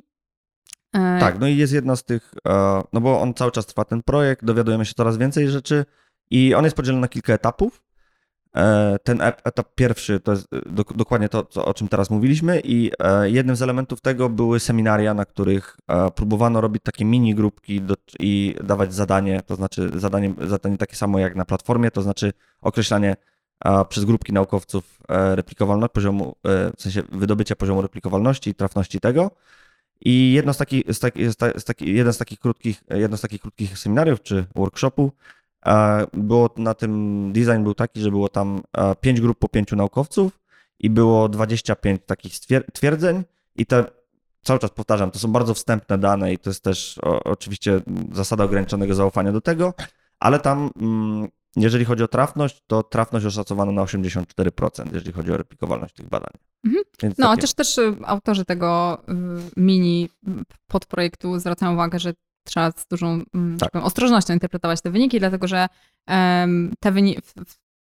[1.19, 2.34] Tak, no i jest jedna z tych,
[2.93, 5.86] no bo on cały czas trwa ten projekt, dowiadujemy się coraz więcej rzeczy
[6.32, 7.84] i on jest podzielony na kilka etapów.
[8.58, 10.62] E, ten etap pierwszy to jest e,
[10.96, 15.26] dokładnie to, o czym teraz mówiliśmy, i e, jednym z elementów tego były seminaria, na
[15.26, 15.78] których
[16.16, 17.82] próbowano robić takie mini grupki
[18.20, 23.16] i dawać zadanie, to znaczy zadanie, zadanie takie samo jak na platformie, to znaczy określanie
[23.89, 26.36] przez grupki naukowców replikowalności, poziomu,
[26.78, 29.32] w sensie wydobycia poziomu replikowalności i trafności tego.
[30.06, 33.42] I jedno z takich, z taki, z taki, jeden z takich krótkich, jedno z takich
[33.42, 35.12] krótkich seminariów czy workshopu
[36.13, 38.62] było na tym, design był taki, że było tam
[39.02, 40.39] pięć grup po pięciu naukowców
[40.80, 42.34] i było 25 takich
[42.73, 43.23] twierdzeń
[43.56, 43.86] i te,
[44.43, 48.43] cały czas powtarzam, to są bardzo wstępne dane i to jest też o, oczywiście zasada
[48.43, 49.73] ograniczonego zaufania do tego,
[50.19, 55.38] ale tam mm, jeżeli chodzi o trafność, to trafność oszacowano na 84%, jeżeli chodzi o
[55.38, 56.32] replikowalność tych badań.
[56.65, 56.84] Mhm.
[57.17, 57.41] No, takie...
[57.41, 59.13] też też y, autorzy tego y,
[59.58, 60.10] mini
[60.67, 63.75] podprojektu zwracają uwagę, że trzeba z dużą mm, tak.
[63.75, 65.67] ostrożnością interpretować te wyniki, dlatego że
[66.79, 67.21] te wyniki,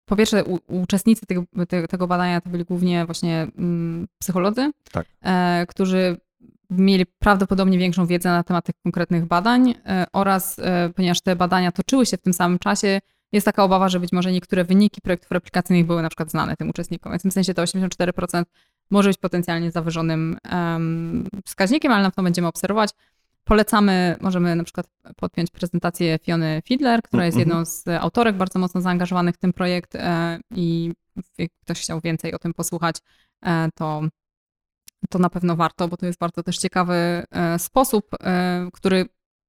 [0.06, 1.44] po pierwsze u, uczestnicy tego,
[1.90, 5.08] tego, badania to byli głównie właśnie um, psycholodzy, tak.
[5.22, 6.18] e, którzy
[6.70, 11.72] mieli prawdopodobnie większą wiedzę na temat tych konkretnych badań e, oraz e, ponieważ te badania
[11.72, 15.32] toczyły się w tym samym czasie, jest taka obawa, że być może niektóre wyniki projektów
[15.32, 17.12] replikacyjnych były na przykład znane tym uczestnikom.
[17.12, 18.44] Więc w tym sensie to 84%
[18.92, 22.90] może być potencjalnie zawyżonym um, wskaźnikiem, ale na pewno będziemy obserwować.
[23.50, 28.82] Polecamy, możemy na przykład podpiąć prezentację Fiony Fiedler, która jest jedną z autorek bardzo mocno
[28.82, 30.94] zaangażowanych w ten projekt e, i
[31.38, 32.96] jak ktoś chciał więcej o tym posłuchać,
[33.46, 34.02] e, to,
[35.10, 36.94] to na pewno warto, bo to jest bardzo też ciekawy
[37.32, 38.06] e, sposób,
[38.74, 39.06] który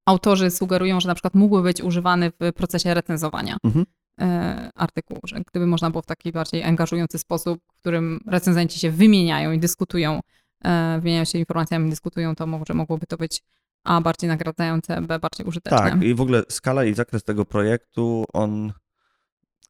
[0.06, 3.56] autorzy sugerują, że na przykład mógłby być używany w procesie recenzowania.
[3.64, 3.86] Mhm
[4.74, 9.52] artykułu, że gdyby można było w taki bardziej angażujący sposób, w którym recenzenci się wymieniają
[9.52, 10.20] i dyskutują,
[10.98, 13.42] wymieniają się informacjami, dyskutują, to może mogłoby to być
[13.85, 15.79] a bardziej nagradzające, B bardziej użyteczne.
[15.79, 18.73] Tak, i w ogóle skala i zakres tego projektu, on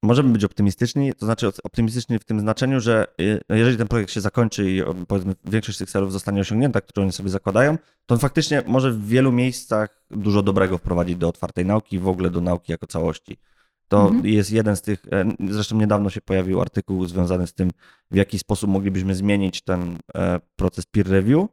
[0.03, 4.21] możemy być optymistyczni, to znaczy optymistyczni w tym znaczeniu, że y, jeżeli ten projekt się
[4.21, 8.63] zakończy i powiedzmy większość tych celów zostanie osiągnięta, które oni sobie zakładają, to on faktycznie
[8.67, 12.73] może w wielu miejscach dużo dobrego wprowadzić do otwartej nauki i w ogóle do nauki
[12.73, 13.37] jako całości.
[13.89, 14.27] To mhm.
[14.27, 17.71] jest jeden z tych, e, zresztą niedawno się pojawił artykuł związany z tym,
[18.11, 21.47] w jaki sposób moglibyśmy zmienić ten e, proces peer review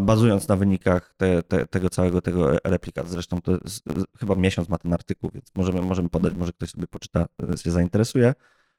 [0.00, 3.08] bazując na wynikach te, te, tego całego tego replikat.
[3.08, 3.84] Zresztą to jest,
[4.18, 8.34] chyba miesiąc ma ten artykuł, więc możemy, możemy podać, może ktoś sobie poczyta, się zainteresuje,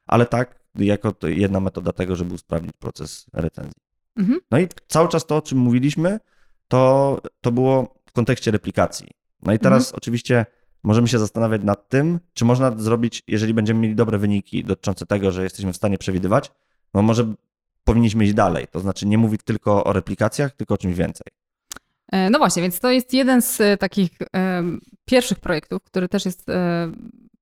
[0.06, 3.82] ale tak, jako jedna metoda tego, żeby usprawnić proces recenzji.
[4.16, 4.40] Mhm.
[4.50, 6.20] No i cały czas to, o czym mówiliśmy,
[6.68, 9.08] to, to było w kontekście replikacji.
[9.42, 9.96] No i teraz mhm.
[9.96, 10.46] oczywiście
[10.82, 15.30] możemy się zastanawiać nad tym, czy można zrobić, jeżeli będziemy mieli dobre wyniki dotyczące tego,
[15.30, 16.52] że jesteśmy w stanie przewidywać,
[16.94, 17.34] no może
[17.90, 18.66] powinniśmy iść dalej.
[18.70, 21.26] To znaczy nie mówić tylko o replikacjach, tylko o czymś więcej.
[22.12, 24.62] E, no właśnie, więc to jest jeden z e, takich e,
[25.04, 26.46] pierwszych projektów, który też jest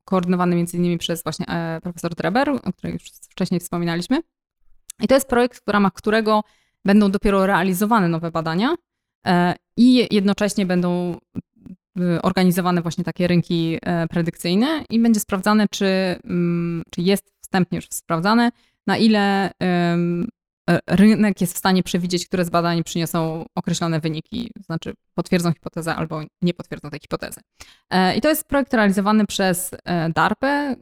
[0.04, 1.46] koordynowany między innymi przez właśnie
[1.82, 4.20] profesor Dreber, o którym już wcześniej wspominaliśmy.
[5.02, 6.42] I to jest projekt, w ramach którego
[6.84, 8.74] będą dopiero realizowane nowe badania
[9.76, 11.16] i jednocześnie będą
[12.22, 13.78] organizowane właśnie takie rynki
[14.11, 15.87] predykcyjne i będzie sprawdzane, czy,
[16.24, 18.50] mm, czy jest wstępnie już sprawdzane,
[18.87, 19.50] na ile
[20.87, 25.94] rynek jest w stanie przewidzieć, które z badań przyniosą określone wyniki, to znaczy potwierdzą hipotezę
[25.94, 27.40] albo nie potwierdzą tej hipotezy.
[27.90, 30.74] E, I to jest projekt realizowany przez e, DARPA.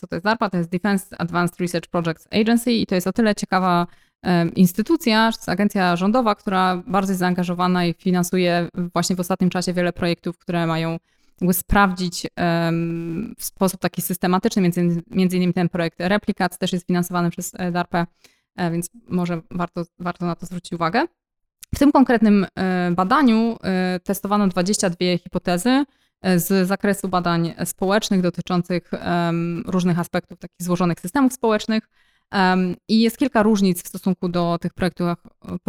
[0.00, 0.50] Co to jest DARPA?
[0.50, 3.86] To jest Defense Advanced Research Projects Agency i to jest o tyle ciekawa
[4.56, 10.38] instytucja, agencja rządowa, która bardzo jest zaangażowana i finansuje właśnie w ostatnim czasie wiele projektów,
[10.38, 10.98] które mają
[11.40, 12.26] jakby sprawdzić
[13.38, 17.98] w sposób taki systematyczny, między, między innymi ten projekt Replikat też jest finansowany przez DARPA
[17.98, 18.06] E,
[18.56, 21.06] więc może warto, warto na to zwrócić uwagę.
[21.74, 25.84] W tym konkretnym e, badaniu e, testowano 22 hipotezy
[26.36, 28.90] z zakresu badań społecznych dotyczących
[29.66, 31.88] różnych aspektów takich złożonych systemów społecznych.
[32.88, 35.08] I jest kilka różnic w stosunku do tych projektów,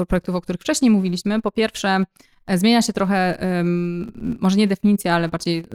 [0.08, 1.42] projektów, o których wcześniej mówiliśmy.
[1.42, 2.04] Po pierwsze,
[2.54, 3.38] zmienia się trochę,
[4.40, 5.66] może nie definicja, ale bardziej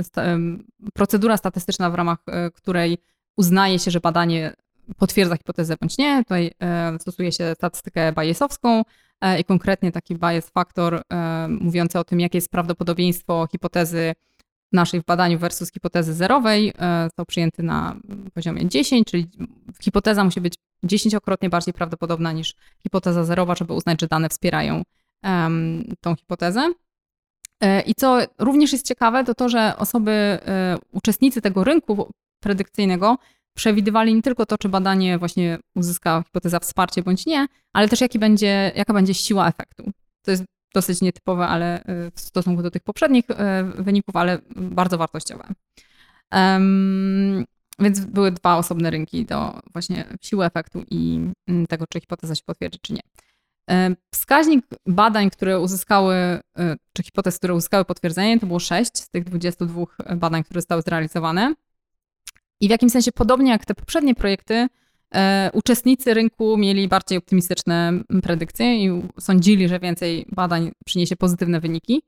[0.94, 2.18] procedura statystyczna, w ramach
[2.55, 2.99] której
[3.37, 4.55] uznaje się, że badanie
[4.96, 6.24] potwierdza hipotezę bądź nie.
[6.24, 8.83] Tutaj e, stosuje się statystykę Bayesowską
[9.20, 14.14] e, i konkretnie taki bias faktor e, mówiący o tym, jakie jest prawdopodobieństwo hipotezy
[14.72, 16.72] naszej w badaniu versus hipotezy zerowej.
[17.05, 17.96] Został przyjęty na
[18.35, 19.27] poziomie 10, czyli
[19.83, 24.83] hipoteza musi być dziesięciokrotnie bardziej prawdopodobna niż hipoteza zerowa, żeby uznać, że dane wspierają
[26.01, 26.72] tą hipotezę.
[27.87, 30.38] I co również jest ciekawe, to to, że osoby,
[30.92, 33.18] uczestnicy tego rynku predykcyjnego
[33.59, 38.18] przewidywali nie tylko to, czy badanie właśnie uzyska hipoteza wsparcie bądź nie, ale też jaki
[38.18, 39.90] będzie, jaka będzie siła efektu.
[40.25, 40.44] To jest
[40.75, 43.35] dosyć nietypowe, ale y, w stosunku do tych poprzednich y,
[43.83, 45.44] wyników, ale bardzo wartościowe.
[47.79, 52.42] więc były dwa osobne rynki do właśnie siły efektu i mm, tego, czy hipoteza się
[52.47, 53.01] potwierdzi, czy nie.
[54.14, 56.40] Wskaźnik badań, które uzyskały, e,
[56.92, 61.55] czy hipotez, które uzyskały potwierdzenie, to było 6 z tych 22 badań, które zostały zrealizowane.
[62.61, 64.66] I w jakimś sensie, podobnie jak te poprzednie projekty,
[65.14, 67.92] e, uczestnicy rynku mieli bardziej optymistyczne
[68.23, 72.03] predykcje i sądzili, że więcej badań przyniesie pozytywne wyniki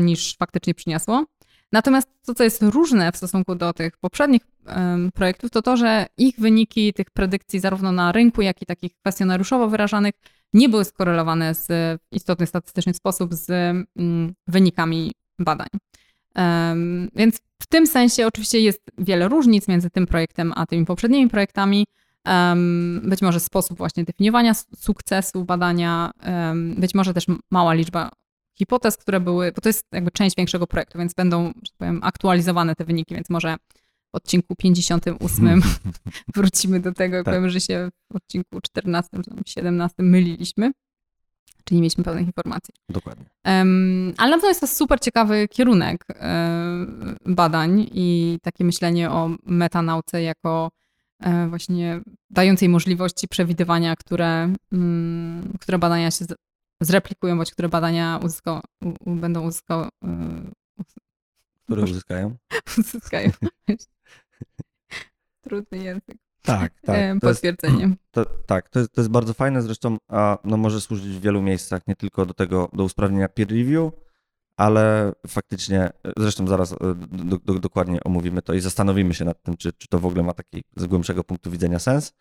[0.00, 1.24] niż faktycznie przyniosło.
[1.72, 6.06] Natomiast to, co jest różne w stosunku do tych poprzednich um, projektów, to to, że
[6.18, 10.14] ich wyniki tych predykcji zarówno na rynku, jak i takich kwestionariuszowo wyrażanych
[10.52, 11.66] nie były skorelowane z,
[12.00, 13.76] w istotny statystyczny sposób z
[14.46, 15.68] wynikami badań.
[16.36, 21.30] Um, więc w tym sensie oczywiście jest wiele różnic między tym projektem a tymi poprzednimi
[21.30, 21.86] projektami.
[23.02, 26.10] być może sposób właśnie definiowania sukcesu badania,
[26.76, 28.10] być może też mała liczba
[28.60, 32.00] hipotez, które były, bo to jest jakby część większego projektu, więc będą, że tak powiem,
[32.02, 33.56] aktualizowane te wyniki, więc może
[34.12, 35.62] w odcinku 58
[36.36, 37.34] wrócimy do tego, tak.
[37.34, 40.70] powiem, że się w odcinku 14 czy 17 myliliśmy,
[41.64, 42.74] czyli nie mieliśmy pełnych informacji.
[42.88, 43.24] Dokładnie.
[43.44, 49.30] Um, ale na pewno jest to super ciekawy kierunek um, badań i takie myślenie o
[49.46, 50.70] metanauce jako
[51.24, 56.24] um, właśnie dającej możliwości przewidywania, które, mm, które badania się
[56.80, 58.60] zreplikują, bądź które badania uzyska,
[59.06, 59.88] u, będą uzyskały.
[61.64, 62.36] Które uzyskają?
[62.78, 63.30] uzyskają.
[65.42, 66.29] Trudny język.
[66.42, 67.20] Tak, tak.
[67.20, 67.82] Potwierdzenie.
[67.82, 71.20] Jest, to, tak, to jest, to jest bardzo fajne, zresztą a, no, może służyć w
[71.20, 73.92] wielu miejscach, nie tylko do tego, do usprawnienia peer review,
[74.56, 76.76] ale faktycznie, zresztą zaraz e,
[77.10, 80.22] do, do, dokładnie omówimy to i zastanowimy się nad tym, czy, czy to w ogóle
[80.22, 82.12] ma taki z głębszego punktu widzenia sens.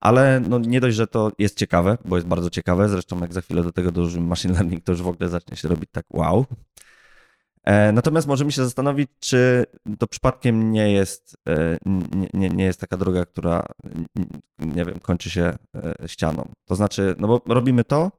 [0.00, 3.40] Ale no nie dość, że to jest ciekawe, bo jest bardzo ciekawe, zresztą jak za
[3.40, 6.46] chwilę do tego dążymy machine learning, to już w ogóle zacznie się robić tak wow.
[7.64, 9.64] E, natomiast możemy się zastanowić, czy
[9.98, 13.66] to przypadkiem nie jest, e, nie, nie, nie jest taka droga, która,
[14.58, 16.48] nie wiem, kończy się e, ścianą.
[16.64, 18.10] To znaczy, no bo robimy to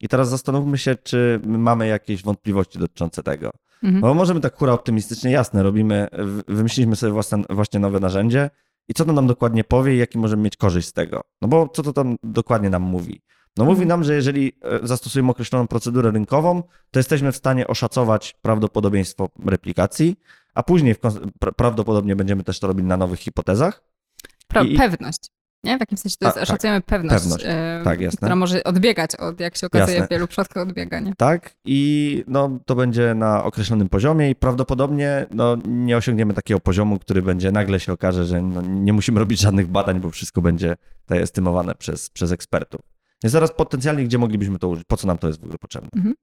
[0.00, 3.50] i teraz zastanówmy się, czy mamy jakieś wątpliwości dotyczące tego.
[3.82, 4.00] Mhm.
[4.00, 6.08] Bo możemy tak hura optymistycznie, jasne, robimy,
[6.48, 8.50] wymyśliliśmy sobie własne, właśnie nowe narzędzie,
[8.88, 11.20] i co to nam dokładnie powie i jaki możemy mieć korzyść z tego.
[11.42, 13.20] No bo co to tam dokładnie nam mówi?
[13.56, 13.88] No mówi mhm.
[13.88, 20.16] nam, że jeżeli e, zastosujemy określoną procedurę rynkową, to jesteśmy w stanie oszacować prawdopodobieństwo replikacji,
[20.54, 20.94] a później
[21.56, 23.82] prawdopodobnie będziemy też to robić na nowych hipotezach.
[24.48, 24.76] Pra I...
[24.76, 25.30] Pewność.
[25.64, 25.76] Nie?
[25.76, 27.44] W jakim sensie to jest, tak, szacujemy pewność, pewność.
[27.44, 28.16] Yy, tak, jasne.
[28.16, 30.06] która może odbiegać od, jak się okazuje, jasne.
[30.06, 31.00] w wielu przypadkach odbiega.
[31.00, 31.14] Nie?
[31.14, 36.98] Tak i no, to będzie na określonym poziomie i prawdopodobnie no, nie osiągniemy takiego poziomu,
[36.98, 40.76] który będzie, nagle się okaże, że no, nie musimy robić żadnych badań, bo wszystko będzie
[41.02, 42.95] tutaj estymowane przez, przez ekspertów.
[43.24, 44.84] Zaraz potencjalnie, gdzie moglibyśmy to użyć?
[44.88, 45.88] Po co nam to jest w ogóle potrzebne?
[45.96, 46.14] Mhm.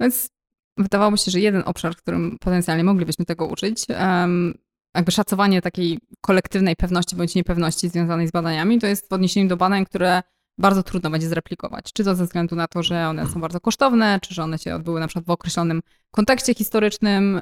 [0.00, 0.30] Więc
[0.78, 3.48] wydawało się, że jeden obszar, w którym potencjalnie moglibyśmy tego
[3.88, 4.54] um,
[4.94, 9.56] jakby szacowanie takiej kolektywnej pewności bądź niepewności związanej z badaniami, to jest w odniesieniu do
[9.56, 10.22] badań, które
[10.58, 11.92] bardzo trudno będzie zreplikować.
[11.92, 14.74] Czy to ze względu na to, że one są bardzo kosztowne, czy że one się
[14.74, 17.40] odbyły na przykład w określonym kontekście historycznym,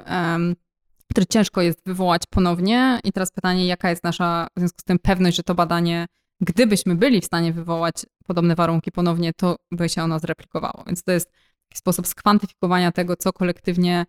[1.09, 2.99] który ciężko jest wywołać ponownie.
[3.03, 6.05] I teraz pytanie, jaka jest nasza w związku z tym pewność, że to badanie,
[6.41, 10.83] gdybyśmy byli w stanie wywołać podobne warunki ponownie, to by się ono zreplikowało.
[10.87, 11.31] Więc to jest
[11.73, 14.05] sposób skwantyfikowania tego, co kolektywnie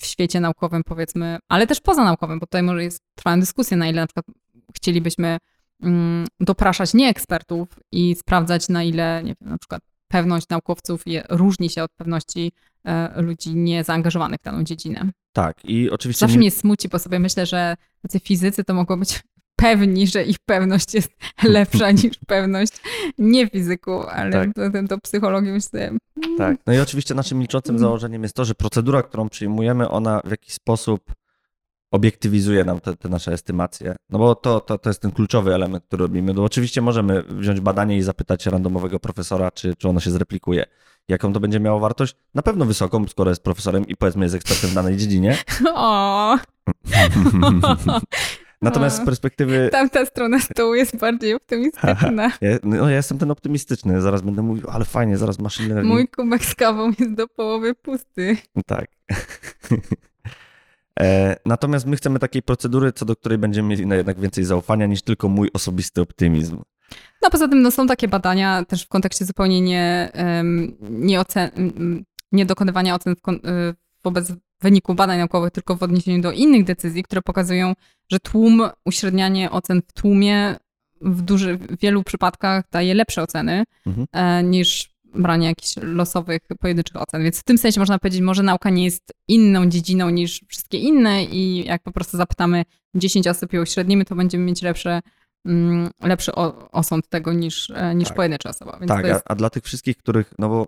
[0.00, 4.00] w świecie naukowym, powiedzmy, ale też pozanaukowym, bo tutaj może jest trwają dyskusje, na ile
[4.00, 4.26] na przykład
[4.76, 5.38] chcielibyśmy
[5.82, 11.24] mm, dopraszać nie ekspertów i sprawdzać, na ile, nie wiem, na przykład pewność naukowców je,
[11.28, 12.52] różni się od pewności
[12.84, 15.10] e, ludzi niezaangażowanych w daną dziedzinę.
[15.32, 16.20] Tak, i oczywiście.
[16.20, 16.40] Zawsze nie...
[16.40, 19.22] mnie smuci, bo sobie myślę, że tacy fizycy to mogą być
[19.58, 21.10] pewni, że ich pewność jest
[21.56, 22.72] lepsza niż pewność
[23.18, 24.48] nie fizyku, ale tak.
[24.54, 25.90] to, to, psychologii myślę.
[26.38, 26.56] Tak.
[26.66, 27.80] No i oczywiście naszym milczącym mm.
[27.80, 31.12] założeniem jest to, że procedura, którą przyjmujemy, ona w jakiś sposób
[31.90, 33.96] obiektywizuje nam te, te, nasze estymacje.
[34.10, 36.34] No bo to, to, to jest ten kluczowy element, który robimy.
[36.34, 40.64] No oczywiście możemy wziąć badanie i zapytać randomowego profesora, czy, czy ono się zreplikuje.
[41.08, 42.16] Jaką to będzie miało wartość?
[42.34, 45.38] Na pewno wysoką, skoro jest profesorem i powiedzmy jest ekspertem w danej dziedzinie.
[45.74, 46.38] O.
[48.62, 49.68] Natomiast z perspektywy.
[49.72, 52.32] Tamta strona stołu jest bardziej optymistyczna.
[52.40, 54.00] ja, no, ja jestem ten optymistyczny.
[54.00, 55.94] Zaraz będę mówił, ale fajnie, zaraz machine learning.
[55.94, 58.36] Mój kubek z kawą jest do połowy pusty.
[58.66, 58.88] Tak.
[61.00, 65.02] e, natomiast my chcemy takiej procedury, co do której będziemy mieli jednak więcej zaufania niż
[65.02, 66.62] tylko mój osobisty optymizm.
[67.22, 71.50] No poza tym no, są takie badania też w kontekście zupełnie nie, um, nie, ocen,
[72.32, 77.02] nie dokonywania ocen w, y, wobec wyniku badań naukowych, tylko w odniesieniu do innych decyzji,
[77.02, 77.74] które pokazują,
[78.12, 80.56] że tłum, uśrednianie ocen w tłumie
[81.00, 84.06] w, duży, w wielu przypadkach daje lepsze oceny mhm.
[84.12, 87.22] E, niż branie jakichś losowych, pojedynczych ocen.
[87.22, 91.24] Więc w tym sensie można powiedzieć, może nauka nie jest inną dziedziną niż wszystkie inne
[91.24, 95.00] i jak po prostu zapytamy 10 osób i uśrednimy, to będziemy mieć lepsze
[96.02, 96.32] lepszy
[96.72, 98.16] osąd tego niż, e, niż tak.
[98.16, 98.78] pojedyncza osoba.
[98.80, 99.20] Więc tak, jest...
[99.24, 100.66] a, a, dla tych wszystkich, których, no bo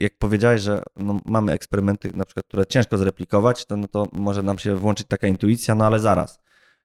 [0.00, 4.42] jak powiedziałeś, że no mamy eksperymenty, na przykład, które ciężko zreplikować, to, no to może
[4.42, 6.38] nam się włączyć taka intuicja, no ale zaraz.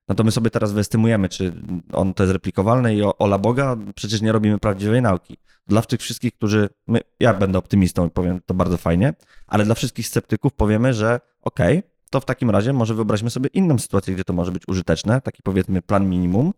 [0.08, 1.54] No to my sobie teraz wyestymujemy, czy
[1.94, 5.38] on to jest replikowalne i o, ola Boga, przecież nie robimy prawdziwej nauki.
[5.68, 9.14] Dla tych wszystkich, którzy, my, ja będę optymistą i powiem to bardzo fajnie,
[9.48, 13.50] ale dla wszystkich sceptyków powiemy, że okej, okay, to w takim razie może wyobraźmy sobie
[13.54, 16.54] inną sytuację, gdzie to może być użyteczne, taki powiedzmy plan minimum.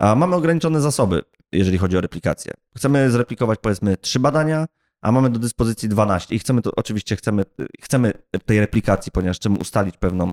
[0.00, 2.52] A mamy ograniczone zasoby, jeżeli chodzi o replikację.
[2.76, 4.66] Chcemy zreplikować powiedzmy trzy badania,
[5.00, 7.44] a mamy do dyspozycji 12 i chcemy to, oczywiście chcemy,
[7.80, 8.12] chcemy
[8.46, 10.32] tej replikacji, ponieważ chcemy ustalić pewną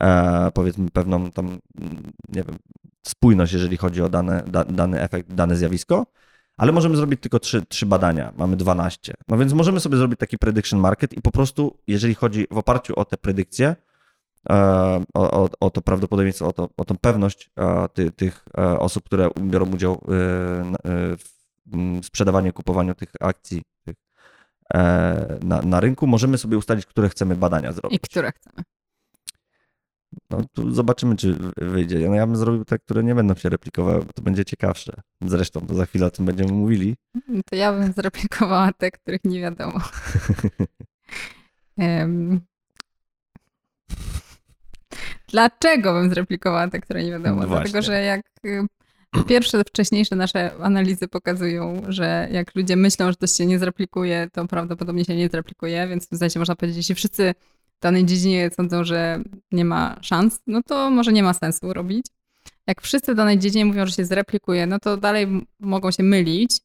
[0.00, 1.58] e, powiedzmy pewną tam,
[2.28, 2.56] nie wiem,
[3.06, 6.06] spójność, jeżeli chodzi o dane, da, dany efekt, dane zjawisko,
[6.56, 9.14] ale możemy zrobić tylko trzy, trzy badania, mamy 12.
[9.28, 12.94] No więc możemy sobie zrobić taki prediction market i po prostu, jeżeli chodzi w oparciu
[12.96, 13.76] o te predykcje,
[14.48, 19.04] o, o, o, to prawdopodobieństwo, o, to, o tą pewność e, ty, tych e, osób,
[19.04, 20.00] które biorą udział
[21.16, 21.36] w
[22.02, 23.96] sprzedawaniu, kupowaniu tych akcji tych,
[25.42, 27.96] na, na rynku, możemy sobie ustalić, które chcemy badania zrobić.
[27.96, 28.62] I które chcemy.
[30.30, 32.08] No, tu zobaczymy, czy wyjdzie.
[32.08, 34.92] No, ja bym zrobił te, które nie będą się replikowały, bo to będzie ciekawsze.
[35.20, 36.96] Zresztą, to za chwilę o tym będziemy mówili.
[37.50, 39.80] To ja bym zreplikowała te, których nie wiadomo.
[41.78, 42.40] um.
[45.28, 47.42] Dlaczego bym zreplikowała te, które nie wiadomo?
[47.42, 48.66] No Dlatego, że jak y,
[49.26, 54.46] pierwsze, wcześniejsze nasze analizy pokazują, że jak ludzie myślą, że to się nie zreplikuje, to
[54.46, 57.34] prawdopodobnie się nie zreplikuje, więc w zasadzie można powiedzieć, jeśli wszyscy
[57.78, 59.20] w danej dziedzinie sądzą, że
[59.52, 62.06] nie ma szans, no to może nie ma sensu robić.
[62.66, 66.60] Jak wszyscy w danej dziedzinie mówią, że się zreplikuje, no to dalej mogą się mylić,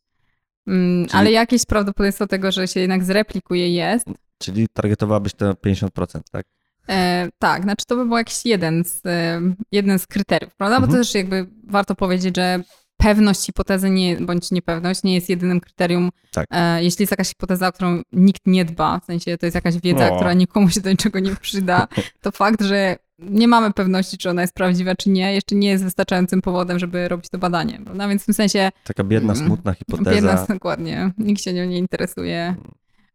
[0.68, 4.06] mm, czyli, ale jakieś prawdopodobieństwo tego, że się jednak zreplikuje jest.
[4.38, 6.46] Czyli targetowałabyś te 50%, tak?
[6.90, 9.42] E, tak, znaczy to by był jakiś jeden z, e,
[9.72, 10.76] jeden z kryteriów, prawda?
[10.76, 10.82] Mhm.
[10.82, 11.04] Bo to mhm.
[11.04, 12.64] też jakby warto powiedzieć, że
[12.98, 16.10] pewność hipotezy nie, bądź niepewność nie jest jedynym kryterium.
[16.32, 16.48] Tak.
[16.52, 19.78] E, jeśli jest jakaś hipoteza, o którą nikt nie dba, w sensie to jest jakaś
[19.78, 20.16] wiedza, o.
[20.16, 21.88] która nikomu się do niczego nie przyda,
[22.22, 25.84] to fakt, że nie mamy pewności, czy ona jest prawdziwa, czy nie, jeszcze nie jest
[25.84, 27.80] wystarczającym powodem, żeby robić to badanie.
[27.86, 28.08] Prawda?
[28.08, 28.70] Więc w tym sensie.
[28.84, 30.12] Taka biedna, mm, smutna hipoteza.
[30.12, 31.12] Biedna, dokładnie.
[31.18, 32.56] Nikt się nią nie interesuje.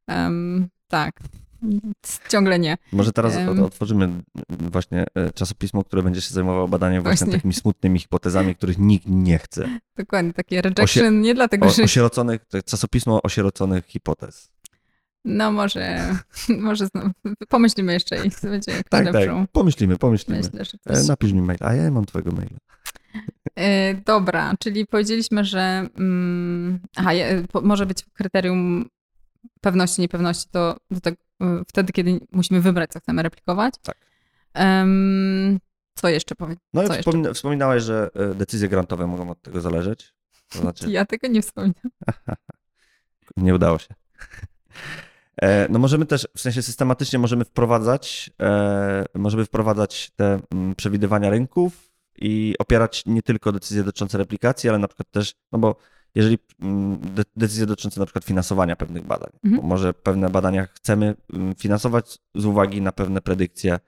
[0.08, 1.20] Um, tak.
[2.28, 2.76] Ciągle nie.
[2.92, 4.08] Może teraz otworzymy
[4.48, 9.06] właśnie e, czasopismo, które będzie się zajmowało badaniem właśnie, właśnie takimi smutnymi hipotezami, których nikt
[9.08, 9.68] nie chce.
[9.96, 11.82] Dokładnie, takie rejection, Osie nie dlatego, że...
[11.82, 14.50] Osieroconych, czasopismo osieroconych hipotez.
[15.24, 16.14] No może,
[16.60, 16.86] może
[17.48, 19.40] pomyślimy jeszcze i będzie tak, lepszą.
[19.40, 20.40] Tak, pomyślimy, pomyślimy.
[20.40, 21.08] Myślę, że e, coś...
[21.08, 22.58] Napisz mi mail, a ja mam twojego maila.
[23.56, 27.10] E, dobra, czyli powiedzieliśmy, że mm, aha,
[27.62, 28.88] może być kryterium
[29.60, 31.16] pewności, niepewności to do tego,
[31.68, 33.74] wtedy, kiedy musimy wybrać, co chcemy replikować.
[33.82, 33.96] Tak.
[34.54, 35.58] Um,
[35.94, 36.56] co jeszcze powiem?
[36.74, 40.14] No i wspomina, wspominałeś, że e, decyzje grantowe mogą od tego zależeć.
[40.48, 40.90] To znaczy...
[40.90, 41.90] Ja tego nie wspominam.
[43.36, 43.94] nie udało się.
[45.42, 51.30] E, no możemy też, w sensie systematycznie możemy wprowadzać, e, możemy wprowadzać te mm, przewidywania
[51.30, 55.76] rynków i opierać nie tylko decyzje dotyczące replikacji, ale na przykład też, no bo
[56.16, 56.98] jeżeli mm,
[57.36, 59.68] decyzje dotyczące na przykład finansowania pewnych badań, mhm.
[59.68, 63.78] może pewne badania chcemy mm, finansować z uwagi na pewne predykcje.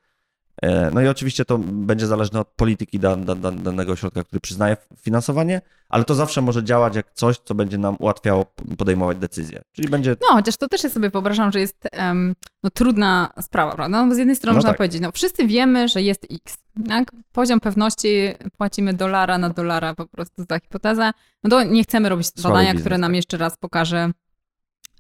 [0.63, 4.77] E, no i oczywiście to będzie zależne od polityki dan, dan, danego ośrodka, który przyznaje
[4.97, 8.47] finansowanie, ale to zawsze może działać jak coś, co będzie nam ułatwiało
[8.79, 9.63] podejmować decyzje.
[9.73, 10.17] Czyli będzie.
[10.21, 14.03] No, chociaż to też ja sobie wyobrażam, że jest um, no, trudna sprawa, prawda?
[14.03, 14.77] No, bo z jednej strony no można tak.
[14.77, 16.59] powiedzieć, no wszyscy wiemy, że jest X.
[16.89, 17.13] Tak?
[17.33, 18.09] Poziom pewności
[18.57, 21.11] płacimy dolara na dolara po prostu za hipotezę.
[21.45, 23.17] No to nie chcemy robić Słaby badania, biznes, które nam tak.
[23.17, 24.11] jeszcze raz pokaże,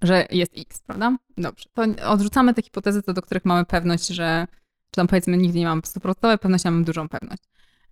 [0.02, 1.16] że jest X, prawda?
[1.36, 1.64] Dobrze.
[1.74, 4.46] To odrzucamy te hipotezy, do których mamy pewność, że,
[4.90, 7.42] czy tam powiedzmy nigdy nie mamy 100% pewności, a mamy dużą pewność.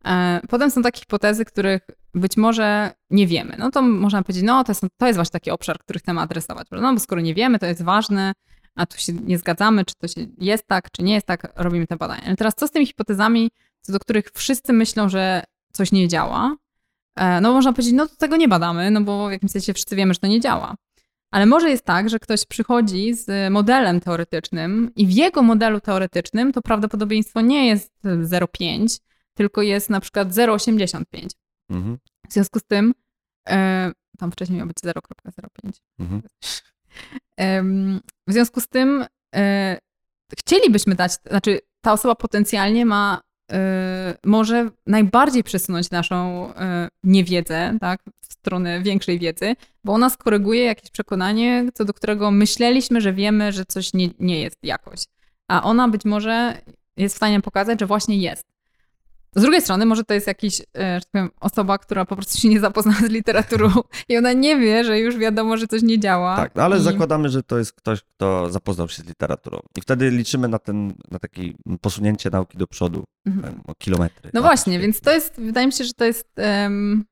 [0.05, 1.81] E, potem są takie hipotezy, których
[2.15, 3.57] być może nie wiemy.
[3.59, 6.67] No to można powiedzieć, no to jest, to jest właśnie taki obszar, który chcemy adresować.
[6.71, 8.33] No bo skoro nie wiemy, to jest ważne,
[8.75, 11.87] a tu się nie zgadzamy, czy to się jest tak, czy nie jest tak, robimy
[11.87, 12.23] te badania.
[12.27, 16.57] Ale teraz co z tymi hipotezami, co do których wszyscy myślą, że coś nie działa?
[17.17, 19.97] E, no można powiedzieć, no to tego nie badamy, no bo w jakimś sensie wszyscy
[19.97, 20.75] wiemy, że to nie działa.
[21.31, 26.53] Ale może jest tak, że ktoś przychodzi z modelem teoretycznym i w jego modelu teoretycznym
[26.53, 29.01] to prawdopodobieństwo nie jest 0,5,
[29.35, 31.29] tylko jest na przykład 0,85.
[31.71, 31.99] Mhm.
[32.29, 32.95] W związku z tym,
[33.49, 35.81] e, tam wcześniej miał być 0,05.
[35.99, 36.23] Mhm.
[38.29, 39.79] w związku z tym e,
[40.39, 43.21] chcielibyśmy dać, znaczy ta osoba potencjalnie ma
[44.25, 46.53] może najbardziej przesunąć naszą
[47.05, 53.01] niewiedzę, tak, w stronę większej wiedzy, bo ona skoryguje jakieś przekonanie, co do którego myśleliśmy,
[53.01, 55.05] że wiemy, że coś nie, nie jest jakoś.
[55.49, 56.61] A ona być może
[56.97, 58.56] jest w stanie pokazać, że właśnie jest.
[59.37, 62.39] Z drugiej strony, może to jest jakiś, e, że tak powiem, osoba, która po prostu
[62.39, 63.71] się nie zapoznała z literaturą
[64.09, 66.37] i ona nie wie, że już wiadomo, że coś nie działa.
[66.37, 66.81] Tak, no ale I...
[66.81, 69.59] zakładamy, że to jest ktoś, kto zapoznał się z literaturą.
[69.79, 71.43] I wtedy liczymy na, ten, na takie
[71.81, 73.61] posunięcie nauki do przodu mhm.
[73.67, 74.31] o kilometry.
[74.35, 77.05] No właśnie, więc to jest, wydaje mi się, że to jest um,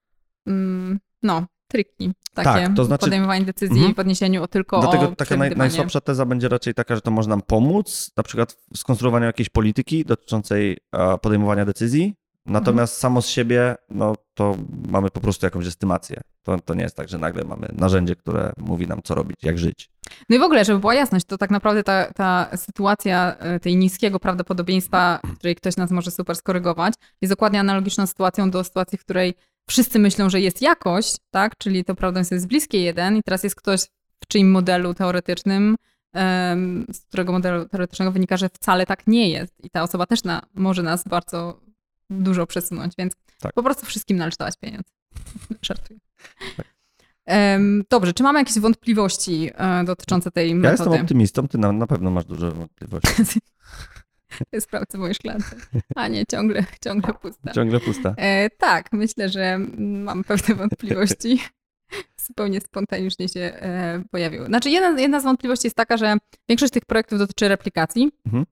[0.47, 5.09] um, no, triki takie tak, to znaczy, podejmowanie decyzji mm, w odniesieniu o tylko Dlatego
[5.09, 8.57] o taka naj, najsłabsza teza będzie raczej taka, że to może nam pomóc, na przykład
[8.75, 10.79] w skonstruowaniu jakiejś polityki dotyczącej
[11.23, 12.15] podejmowania decyzji,
[12.47, 13.01] natomiast mm.
[13.01, 14.57] samo z siebie, no to
[14.89, 16.21] mamy po prostu jakąś estymację.
[16.43, 19.59] To, to nie jest tak, że nagle mamy narzędzie, które mówi nam, co robić, jak
[19.59, 19.91] żyć.
[20.29, 23.77] No i w ogóle, żeby była jasność, to tak naprawdę ta, ta sytuacja e, tej
[23.77, 28.99] niskiego prawdopodobieństwa, w której ktoś nas może super skorygować, jest dokładnie analogiczną sytuacją do sytuacji,
[28.99, 29.35] w której
[29.69, 31.59] wszyscy myślą, że jest jakość, tak?
[31.59, 33.81] Czyli to prawdopodobieństwo jest bliskie jeden i teraz jest ktoś
[34.25, 35.77] w czyim modelu teoretycznym,
[36.93, 39.65] z którego modelu teoretycznego wynika, że wcale tak nie jest.
[39.65, 41.61] I ta osoba też na, może nas bardzo
[42.11, 43.53] dużo przesunąć, więc tak.
[43.53, 44.91] po prostu wszystkim należy dawać pieniądze.
[45.63, 46.01] Żartuję.
[46.57, 46.67] Tak.
[47.91, 50.67] Dobrze, czy mamy jakieś wątpliwości e, dotyczące tej metody?
[50.67, 53.41] Ja jestem optymistą, ty na, na pewno masz dużo wątpliwości.
[54.61, 55.57] Sprawdzę moje szklance.
[55.95, 57.53] A nie, ciągle, ciągle pusta.
[57.53, 58.15] Ciągle pusta.
[58.17, 61.41] E, tak, myślę, że mam pewne wątpliwości.
[62.27, 64.47] Zupełnie spontanicznie się e, pojawiły.
[64.47, 66.17] Znaczy, jedna, jedna z wątpliwości jest taka, że
[66.49, 68.13] większość tych projektów dotyczy replikacji.
[68.27, 68.45] Mhm.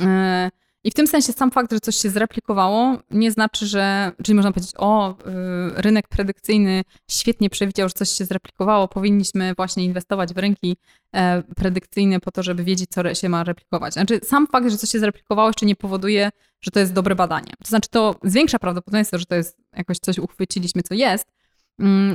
[0.00, 0.50] E,
[0.84, 4.52] i w tym sensie sam fakt, że coś się zreplikowało, nie znaczy, że, czyli można
[4.52, 10.38] powiedzieć, o, y, rynek predykcyjny świetnie przewidział, że coś się zreplikowało, powinniśmy właśnie inwestować w
[10.38, 10.76] rynki
[11.14, 13.92] e, predykcyjne po to, żeby wiedzieć, co się ma replikować.
[13.92, 16.30] Znaczy, sam fakt, że coś się zreplikowało, jeszcze nie powoduje,
[16.60, 17.52] że to jest dobre badanie.
[17.64, 21.26] To znaczy, to zwiększa prawdopodobieństwo, że to jest jakoś coś uchwyciliśmy, co jest,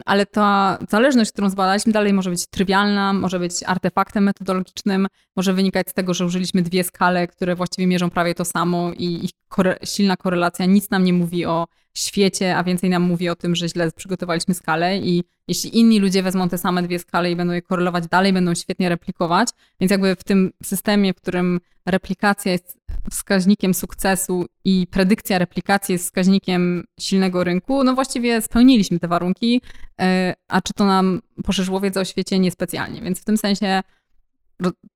[0.05, 5.89] ale ta zależność, którą zbadaliśmy, dalej może być trywialna, może być artefaktem metodologicznym, może wynikać
[5.89, 9.77] z tego, że użyliśmy dwie skale, które właściwie mierzą prawie to samo i ich kore
[9.83, 13.69] silna korelacja nic nam nie mówi o świecie, a więcej nam mówi o tym, że
[13.69, 17.61] źle przygotowaliśmy skalę i jeśli inni ludzie wezmą te same dwie skale i będą je
[17.61, 19.49] korelować dalej, będą świetnie replikować.
[19.79, 22.77] Więc jakby w tym systemie, w którym replikacja jest
[23.11, 29.61] wskaźnikiem sukcesu i predykcja replikacji jest wskaźnikiem silnego rynku, no właściwie spełniliśmy te warunki,
[30.01, 32.39] e, a czy to nam poszerzyło wiedzę o świecie?
[32.39, 33.01] Niespecjalnie.
[33.01, 33.81] Więc w tym sensie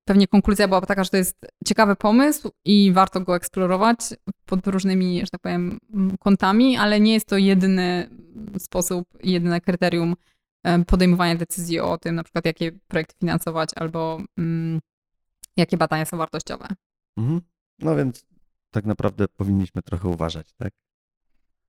[0.05, 3.97] pewnie konkluzja była taka, że to jest ciekawy pomysł i warto go eksplorować
[4.45, 5.79] pod różnymi, że tak powiem,
[6.19, 8.09] kątami, ale nie jest to jedyny
[8.57, 10.15] sposób, jedyne kryterium
[10.87, 14.79] podejmowania decyzji o tym, na przykład jakie projekty finansować albo mm,
[15.57, 16.67] jakie badania są wartościowe.
[17.17, 17.41] Mhm.
[17.79, 18.25] No więc
[18.71, 20.73] tak naprawdę powinniśmy trochę uważać, tak?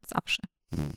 [0.07, 0.43] Zawsze.
[0.75, 0.93] Hmm.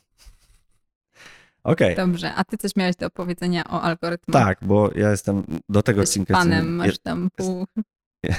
[1.66, 1.92] Okej.
[1.92, 2.06] Okay.
[2.06, 4.42] Dobrze, a ty coś miałeś do powiedzenia o algorytmach?
[4.44, 6.34] Tak, bo ja jestem do tego odcinka...
[6.34, 7.66] panem, masz tam pół...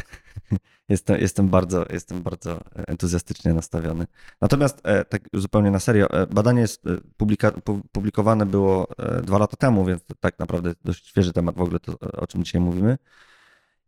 [0.90, 4.08] Jestem, jestem, bardzo, jestem bardzo entuzjastycznie nastawiony.
[4.42, 7.52] Natomiast e, tak zupełnie na serio, e, badanie jest e, publika,
[7.92, 8.88] publikowane było
[9.24, 12.62] dwa lata temu, więc tak naprawdę dość świeży temat w ogóle, to, o czym dzisiaj
[12.62, 12.98] mówimy.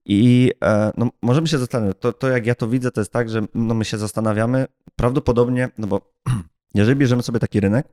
[0.05, 0.51] I
[0.97, 3.73] no, możemy się zastanowić, to, to jak ja to widzę, to jest tak, że no,
[3.73, 4.65] my się zastanawiamy
[4.95, 6.13] prawdopodobnie, no bo
[6.75, 7.87] jeżeli bierzemy sobie taki rynek,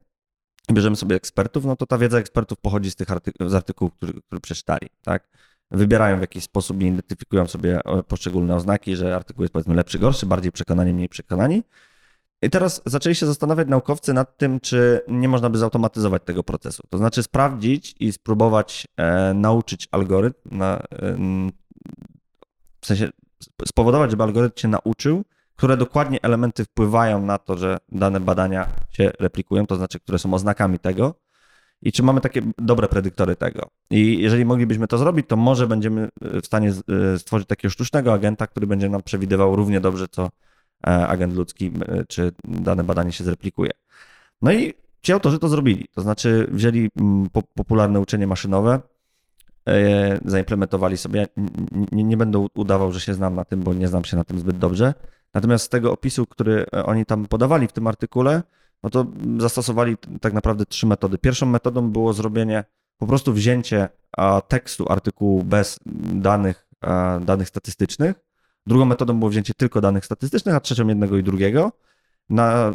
[0.72, 3.09] bierzemy sobie ekspertów, no to ta wiedza ekspertów pochodzi z tych
[3.46, 5.28] z artykułów, które, które przeczytali, tak?
[5.70, 9.98] Wybierają w jakiś sposób i identyfikują sobie e, poszczególne oznaki, że artykuł jest powiedzmy lepszy,
[9.98, 11.62] gorszy, bardziej przekonani, mniej przekonani.
[12.42, 16.82] I teraz zaczęli się zastanawiać naukowcy nad tym, czy nie można by zautomatyzować tego procesu.
[16.90, 21.16] To znaczy sprawdzić i spróbować e, nauczyć algorytm, na, e,
[22.80, 23.09] w sensie
[23.66, 25.24] spowodować, żeby algorytm się nauczył
[25.57, 30.34] które dokładnie elementy wpływają na to, że dane badania się replikują, to znaczy, które są
[30.34, 31.14] oznakami tego
[31.82, 33.68] i czy mamy takie dobre predyktory tego.
[33.90, 36.72] I jeżeli moglibyśmy to zrobić, to może będziemy w stanie
[37.14, 40.30] e, stworzyć takiego sztucznego agenta, który będzie nam przewidywał równie dobrze, co
[40.86, 43.70] e, agent ludzki, e, czy dane badanie się zreplikuje.
[44.42, 46.90] No i ci autorzy to zrobili, to znaczy wzięli
[47.54, 48.80] popularne uczenie maszynowe,
[50.24, 51.26] zaimplementowali sobie.
[51.92, 54.38] Nie, nie będę udawał, że się znam na tym, bo nie znam się na tym
[54.38, 54.94] zbyt dobrze.
[55.37, 58.43] Natomiast z tego opisu, który e, oni tam podawali w tym artykule,
[58.82, 59.07] no to
[59.39, 61.18] zastosowali tak naprawdę trzy metody.
[61.18, 62.64] Pierwszą metodą było zrobienie,
[62.99, 63.89] po prostu wzięcie
[64.49, 65.78] tekstu artykułu bez
[66.14, 66.66] danych,
[67.20, 68.16] danych statystycznych.
[68.66, 71.72] Drugą metodą było wzięcie tylko danych statystycznych, a trzecią jednego i drugiego.
[72.30, 72.72] Na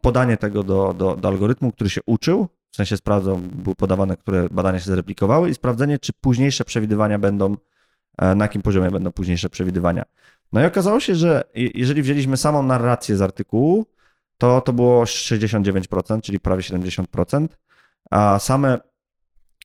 [0.00, 4.48] podanie tego do, do, do algorytmu, który się uczył, w sensie sprawdzą, były podawane, które
[4.50, 7.56] badania się zreplikowały i sprawdzenie, czy późniejsze przewidywania będą,
[8.18, 10.04] e, na jakim poziomie będą późniejsze przewidywania.
[10.52, 13.86] No i okazało się, że jeżeli wzięliśmy samą narrację z artykułu,
[14.38, 17.48] to to było 69%, czyli prawie 70%,
[18.10, 18.78] a same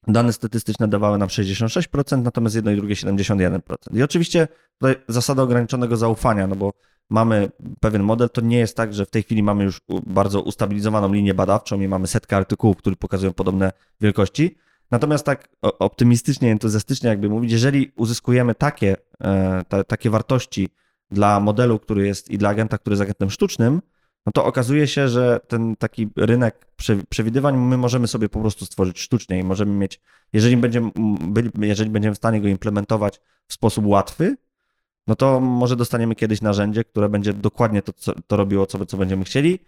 [0.08, 3.60] dane statystyczne dawały nam 66%, natomiast jedno i drugie 71%.
[3.94, 4.48] I oczywiście
[4.80, 6.74] tutaj zasada ograniczonego zaufania, no bo
[7.10, 11.14] mamy pewien model, to nie jest tak, że w tej chwili mamy już bardzo ustabilizowaną
[11.14, 13.72] linię badawczą i mamy setkę artykułów, które pokazują podobne
[14.02, 14.58] wielkości.
[14.92, 20.70] Natomiast tak optymistycznie, entuzjastycznie jakby mówić, jeżeli uzyskujemy takie, e, takie wartości
[21.12, 23.82] dla modelu, który jest i dla agenta, który jest agentem sztucznym,
[24.26, 26.68] no to okazuje się, że ten taki rynek
[27.10, 30.02] przewidywań my możemy sobie po prostu stworzyć sztucznie i możemy mieć,
[30.34, 30.92] jeżeli będziemy,
[31.62, 34.38] jeżeli będziemy w stanie go implementować w sposób łatwy,
[35.08, 38.98] no to może dostaniemy kiedyś narzędzie, które będzie dokładnie to, co, to robiło, co, co
[38.98, 39.60] będziemy chcieli.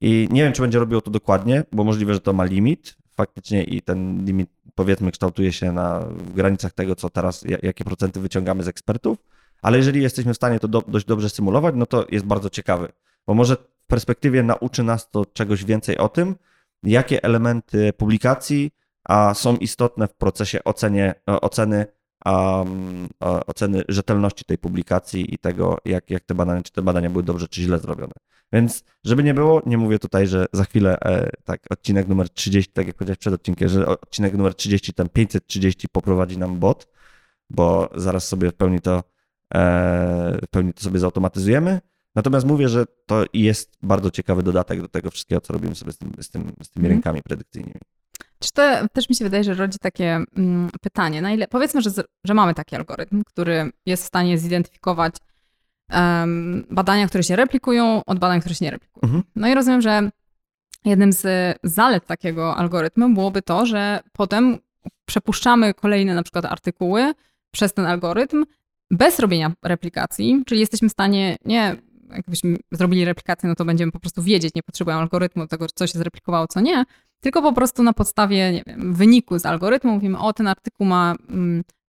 [0.00, 3.64] I nie wiem, czy będzie robiło to dokładnie, bo możliwe, że to ma limit faktycznie
[3.64, 8.62] i ten limit, powiedzmy, kształtuje się na w granicach tego, co teraz, jakie procenty wyciągamy
[8.62, 9.18] z ekspertów,
[9.62, 12.88] ale jeżeli jesteśmy w stanie to do, dość dobrze symulować, no to jest bardzo ciekawy,
[13.26, 16.34] bo może w perspektywie nauczy nas to czegoś więcej o tym,
[16.82, 18.70] jakie elementy publikacji
[19.08, 21.86] a są istotne w procesie ocenie, oceny
[22.26, 23.08] um,
[23.46, 27.48] oceny rzetelności tej publikacji i tego, jak, jak te badania, czy te badania były dobrze,
[27.48, 28.12] czy źle zrobione.
[28.52, 32.72] Więc, żeby nie było, nie mówię tutaj, że za chwilę, e, tak, odcinek numer 30,
[32.72, 36.88] tak jak powiedziałeś przed odcinkiem, że odcinek numer 30, ten 530 poprowadzi nam bot,
[37.50, 39.02] bo zaraz sobie w pełni to,
[39.54, 41.80] e, w pełni to sobie zautomatyzujemy.
[42.14, 45.98] Natomiast mówię, że to jest bardzo ciekawy dodatek do tego wszystkiego, co robimy sobie z,
[45.98, 46.92] tym, z, tym, z tymi mm.
[46.92, 47.80] rynkami predykcyjnymi.
[48.38, 51.90] Czy to też mi się wydaje, że rodzi takie mm, pytanie, na ile, powiedzmy, że,
[52.24, 55.14] że mamy taki algorytm, który jest w stanie zidentyfikować
[55.92, 59.02] um, badania, które się replikują od badań, które się nie replikują.
[59.02, 59.22] Mhm.
[59.36, 60.10] No i rozumiem, że
[60.84, 64.58] jednym z zalet takiego algorytmu byłoby to, że potem
[65.06, 67.12] przepuszczamy kolejne na przykład artykuły
[67.50, 68.44] przez ten algorytm
[68.90, 71.76] bez robienia replikacji, czyli jesteśmy w stanie nie
[72.10, 75.98] jakbyśmy zrobili replikację, no to będziemy po prostu wiedzieć, nie potrzebujemy algorytmu tego, co się
[75.98, 76.84] zreplikowało, co nie,
[77.20, 81.14] tylko po prostu na podstawie, nie wiem, wyniku z algorytmu mówimy, o, ten artykuł ma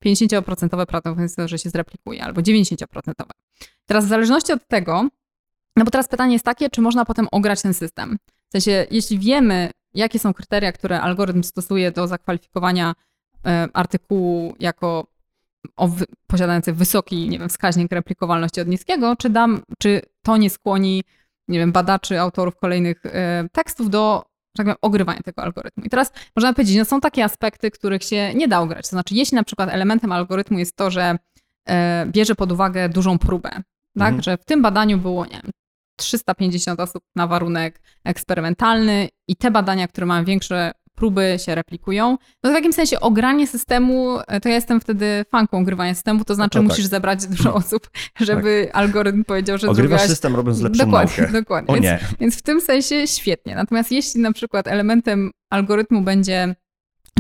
[0.05, 2.85] 50% mm, prawdopodobieństwo, że się zreplikuje, albo 90%.
[3.85, 5.07] Teraz w zależności od tego,
[5.75, 8.17] no bo teraz pytanie jest takie, czy można potem ograć ten system.
[8.49, 12.93] W sensie, jeśli wiemy, jakie są kryteria, które algorytm stosuje do zakwalifikowania
[13.45, 15.07] e, artykułu jako
[16.27, 21.03] posiadający wysoki, nie wiem, wskaźnik replikowalności od niskiego, czy, dam, czy to nie skłoni,
[21.47, 24.25] nie wiem, badaczy, autorów kolejnych e, tekstów do
[24.57, 25.83] tak powiem, ogrywania tego algorytmu.
[25.83, 28.85] I teraz można powiedzieć, no są takie aspekty, których się nie da ograć.
[28.85, 31.17] To znaczy, jeśli na przykład elementem algorytmu jest to, że
[31.69, 33.49] e, bierze pod uwagę dużą próbę,
[33.97, 34.21] tak, mhm.
[34.21, 35.51] że w tym badaniu było, nie wiem,
[35.97, 42.17] 350 osób na warunek eksperymentalny i te badania, które mają większe próby się replikują.
[42.43, 46.35] No w takim sensie ogranie systemu, e, to ja jestem wtedy fanką ogrywania systemu, to
[46.35, 46.91] znaczy no to musisz tak.
[46.91, 47.89] zebrać dużo osób,
[48.19, 48.77] żeby tak.
[48.77, 50.09] algorytm powiedział, że Ogrywasz zrobiłaś...
[50.09, 51.33] system robiąc lepszą dokładnie, naukę.
[51.33, 51.99] Dokładnie, o nie.
[52.01, 53.55] Więc, więc w tym sensie świetnie.
[53.55, 56.55] Natomiast jeśli na przykład elementem algorytmu będzie,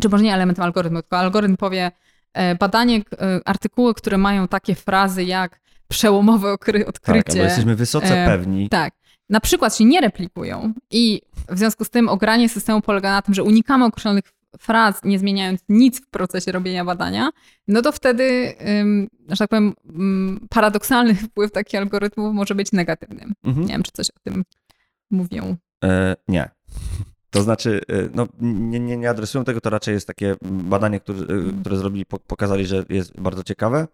[0.01, 1.91] czy może nie elementem algorytmu, tylko algorytm powie
[2.33, 7.23] e, badanie, e, artykuły, które mają takie frazy jak przełomowe odkrycie.
[7.23, 8.69] Tak, jesteśmy wysoce pewni.
[8.69, 8.93] Tak
[9.29, 13.33] na przykład się nie replikują i w związku z tym ogranie systemu polega na tym,
[13.33, 14.23] że unikamy określonych
[14.59, 17.29] fraz, nie zmieniając nic w procesie robienia badania,
[17.67, 18.55] no to wtedy,
[19.29, 19.73] że tak powiem,
[20.49, 23.25] paradoksalny wpływ takich algorytmów może być negatywny.
[23.43, 23.67] Mhm.
[23.67, 24.43] Nie wiem, czy coś o tym
[25.11, 25.57] mówią.
[25.83, 26.49] E, nie.
[27.29, 31.19] To znaczy, e, no, nie, nie, nie adresują tego, to raczej jest takie badanie, które,
[31.19, 33.87] e, które zrobili, pokazali, że jest bardzo ciekawe.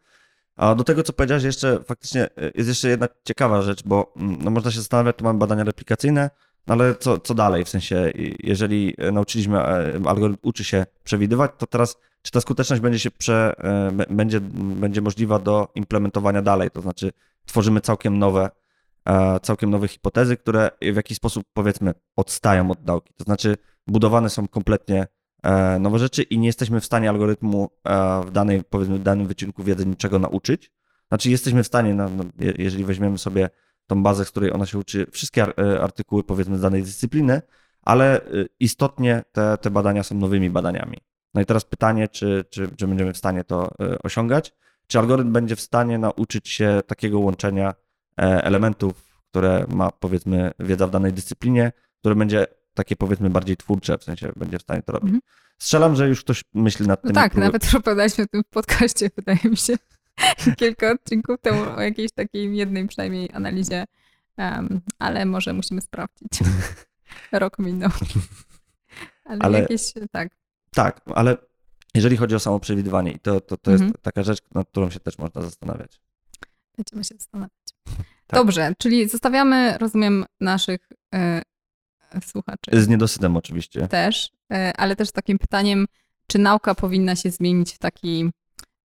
[0.56, 4.38] A do tego, co powiedziałeś, jeszcze faktycznie e, jest jeszcze jedna ciekawa rzecz, bo mm,
[4.44, 6.30] no, można się zastanawiać, tu mamy badania replikacyjne,
[6.68, 7.66] no ale co, co dalej?
[7.66, 12.82] W sensie, jeżeli e, nauczyliśmy, e, algorytm uczy się przewidywać, to teraz czy ta skuteczność
[12.82, 13.56] będzie się prze,
[14.10, 16.72] będzie, będzie możliwa do implementowania dalej?
[16.72, 17.12] To znaczy,
[17.46, 18.50] tworzymy całkiem nowe,
[19.42, 23.14] całkiem nowe hipotezy, które w jakiś sposób powiedzmy odstają od nauki.
[23.14, 25.08] To znaczy, budowane są kompletnie
[25.80, 29.86] nowe rzeczy i nie jesteśmy w stanie algorytmu e, w danej, powiedzmy, danym wycinku wiedzy
[29.86, 30.72] niczego nauczyć.
[31.08, 32.24] Znaczy jesteśmy w stanie, no, no,
[32.58, 33.50] jeżeli weźmiemy sobie
[33.88, 37.42] tą bazę, z której ona się uczy, wszystkie e, artykuły powiedzmy z danej dyscypliny,
[37.82, 38.22] ale
[38.60, 40.98] istotnie te, te badania są nowymi badaniami.
[41.34, 43.70] No i teraz pytanie, czy, czy, czy będziemy w stanie to
[44.04, 44.54] osiągać?
[44.88, 47.74] Czy algorytm będzie w stanie nauczyć się takiego łączenia
[48.18, 54.04] elementów, które ma powiedzmy wiedza w danej dyscyplinie, które będzie takie powiedzmy bardziej twórcze, w
[54.04, 55.06] sensie będzie w stanie to robić.
[55.06, 55.22] Mhm.
[55.58, 57.12] Strzelam, że już ktoś myśli nad tym.
[57.12, 57.46] No tak, próby...
[57.46, 59.74] nawet opowiadaliśmy o tym w podcaście, wydaje mi się,
[60.60, 63.86] kilka odcinków temu o jakiejś takiej jednej przynajmniej analizie,
[64.38, 66.32] um, ale może musimy sprawdzić.
[67.32, 67.90] Rok minął.
[69.26, 70.30] Ale, ale, jakieś, tak.
[70.72, 71.38] Tak, ale
[71.94, 73.90] jeżeli chodzi o samo przewidywanie, to, to, to mhm.
[73.90, 76.02] jest taka rzecz, nad którą się też można zastanawiać.
[76.78, 77.52] Będziemy się zastanawiać.
[78.28, 78.40] Tak.
[78.40, 81.42] Dobrze, czyli zostawiamy, rozumiem, naszych e,
[82.32, 82.82] słuchaczy.
[82.82, 83.88] Z niedosytem oczywiście.
[83.88, 85.86] Też, e, ale też takim pytaniem,
[86.28, 88.30] czy nauka powinna się zmienić w taki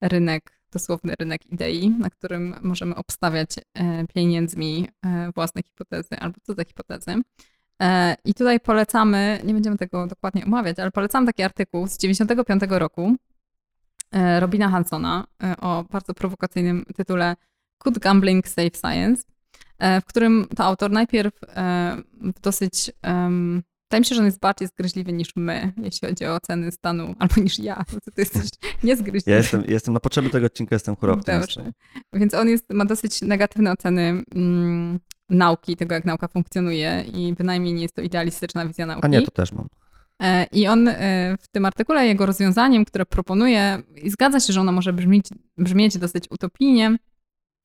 [0.00, 6.64] rynek, dosłowny rynek idei, na którym możemy obstawiać e, pieniędzmi e, własne hipotezy albo cudze
[6.64, 7.14] hipotezy.
[8.24, 13.16] I tutaj polecamy, nie będziemy tego dokładnie omawiać, ale polecam taki artykuł z 95 roku
[14.38, 15.26] Robina Hansona
[15.60, 17.36] o bardzo prowokacyjnym tytule
[17.78, 19.22] Could Gambling Save Science?
[19.80, 21.34] W którym to autor najpierw
[22.12, 22.92] w dosyć
[23.90, 27.14] Wydaje mi się, że on jest bardziej zgryźliwy niż my, jeśli chodzi o oceny stanu,
[27.18, 27.84] albo niż ja.
[28.14, 28.50] Ty jesteś
[28.82, 29.30] niezgryźliwy.
[29.30, 31.40] Ja jestem, jestem na potrzeby tego odcinka, jestem chorobny.
[32.12, 37.74] Więc on jest, ma dosyć negatywne oceny mm, nauki, tego jak nauka funkcjonuje i bynajmniej
[37.74, 39.04] nie jest to idealistyczna wizja nauki.
[39.04, 39.68] A nie, to też mam.
[40.22, 44.60] E, I on e, w tym artykule, jego rozwiązaniem, które proponuje, i zgadza się, że
[44.60, 45.26] ono może brzmieć,
[45.58, 46.96] brzmieć dosyć utopijnie,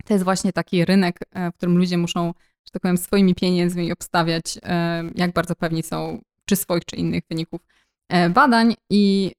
[0.06, 2.34] to jest właśnie taki rynek, e, w którym ludzie muszą
[2.66, 7.24] że tak powiem, swoimi pieniędzmi obstawiać, e, jak bardzo pewni są czy swoich, czy innych
[7.30, 7.62] wyników
[8.10, 9.32] e, badań i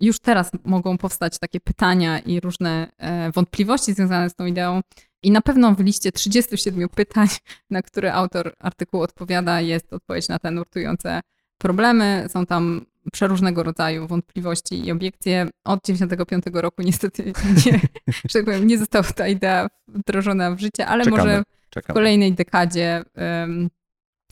[0.00, 2.90] już teraz mogą powstać takie pytania i różne
[3.34, 4.80] wątpliwości związane z tą ideą.
[5.22, 7.28] I na pewno w liście 37 pytań,
[7.70, 11.20] na które autor artykułu odpowiada, jest odpowiedź na te nurtujące
[11.58, 12.26] problemy.
[12.28, 15.48] Są tam przeróżnego rodzaju wątpliwości i obiekcje.
[15.64, 17.24] Od 95 roku niestety
[17.66, 21.22] nie, że tak powiem, nie została ta idea wdrożona w życie, ale Czekamy.
[21.22, 21.94] może Czekam.
[21.94, 23.02] w kolejnej dekadzie.
[23.16, 23.68] Um,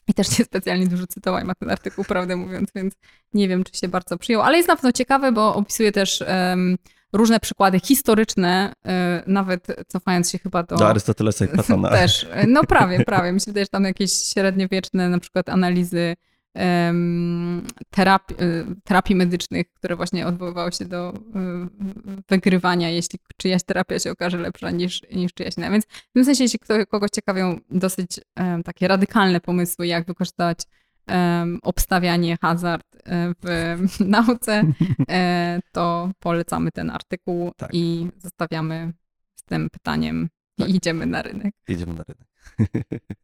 [0.08, 2.94] I też nie specjalnie dużo cytowań ma ten artykuł, prawdę mówiąc, więc
[3.34, 6.76] nie wiem, czy się bardzo przyjął, ale jest na pewno ciekawy, bo opisuje też um,
[7.12, 8.94] różne przykłady historyczne, um,
[9.26, 10.76] nawet cofając się chyba do...
[10.76, 11.90] Do Arystotelesa i Platona.
[11.90, 13.32] Też, no prawie, prawie.
[13.32, 16.16] Myślę, że tam jakieś średniowieczne na przykład analizy
[17.90, 21.18] terapii, y, terapii medycznych, które właśnie odwoływały się do y,
[22.28, 25.70] wygrywania, jeśli czyjaś terapia się okaże lepsza niż, niż czyjaś inna.
[25.70, 28.20] Więc w tym sensie, jeśli kogoś ciekawią dosyć
[28.64, 30.58] takie radykalne pomysły, jak wykorzystać
[31.62, 34.72] obstawianie hazard e, w nauce,
[35.08, 37.70] e, to polecamy ten artykuł tak.
[37.72, 38.92] i zostawiamy
[39.34, 40.28] z tym pytaniem
[40.58, 40.68] tak.
[40.68, 41.54] i idziemy na rynek.
[41.68, 42.28] Idziemy na rynek.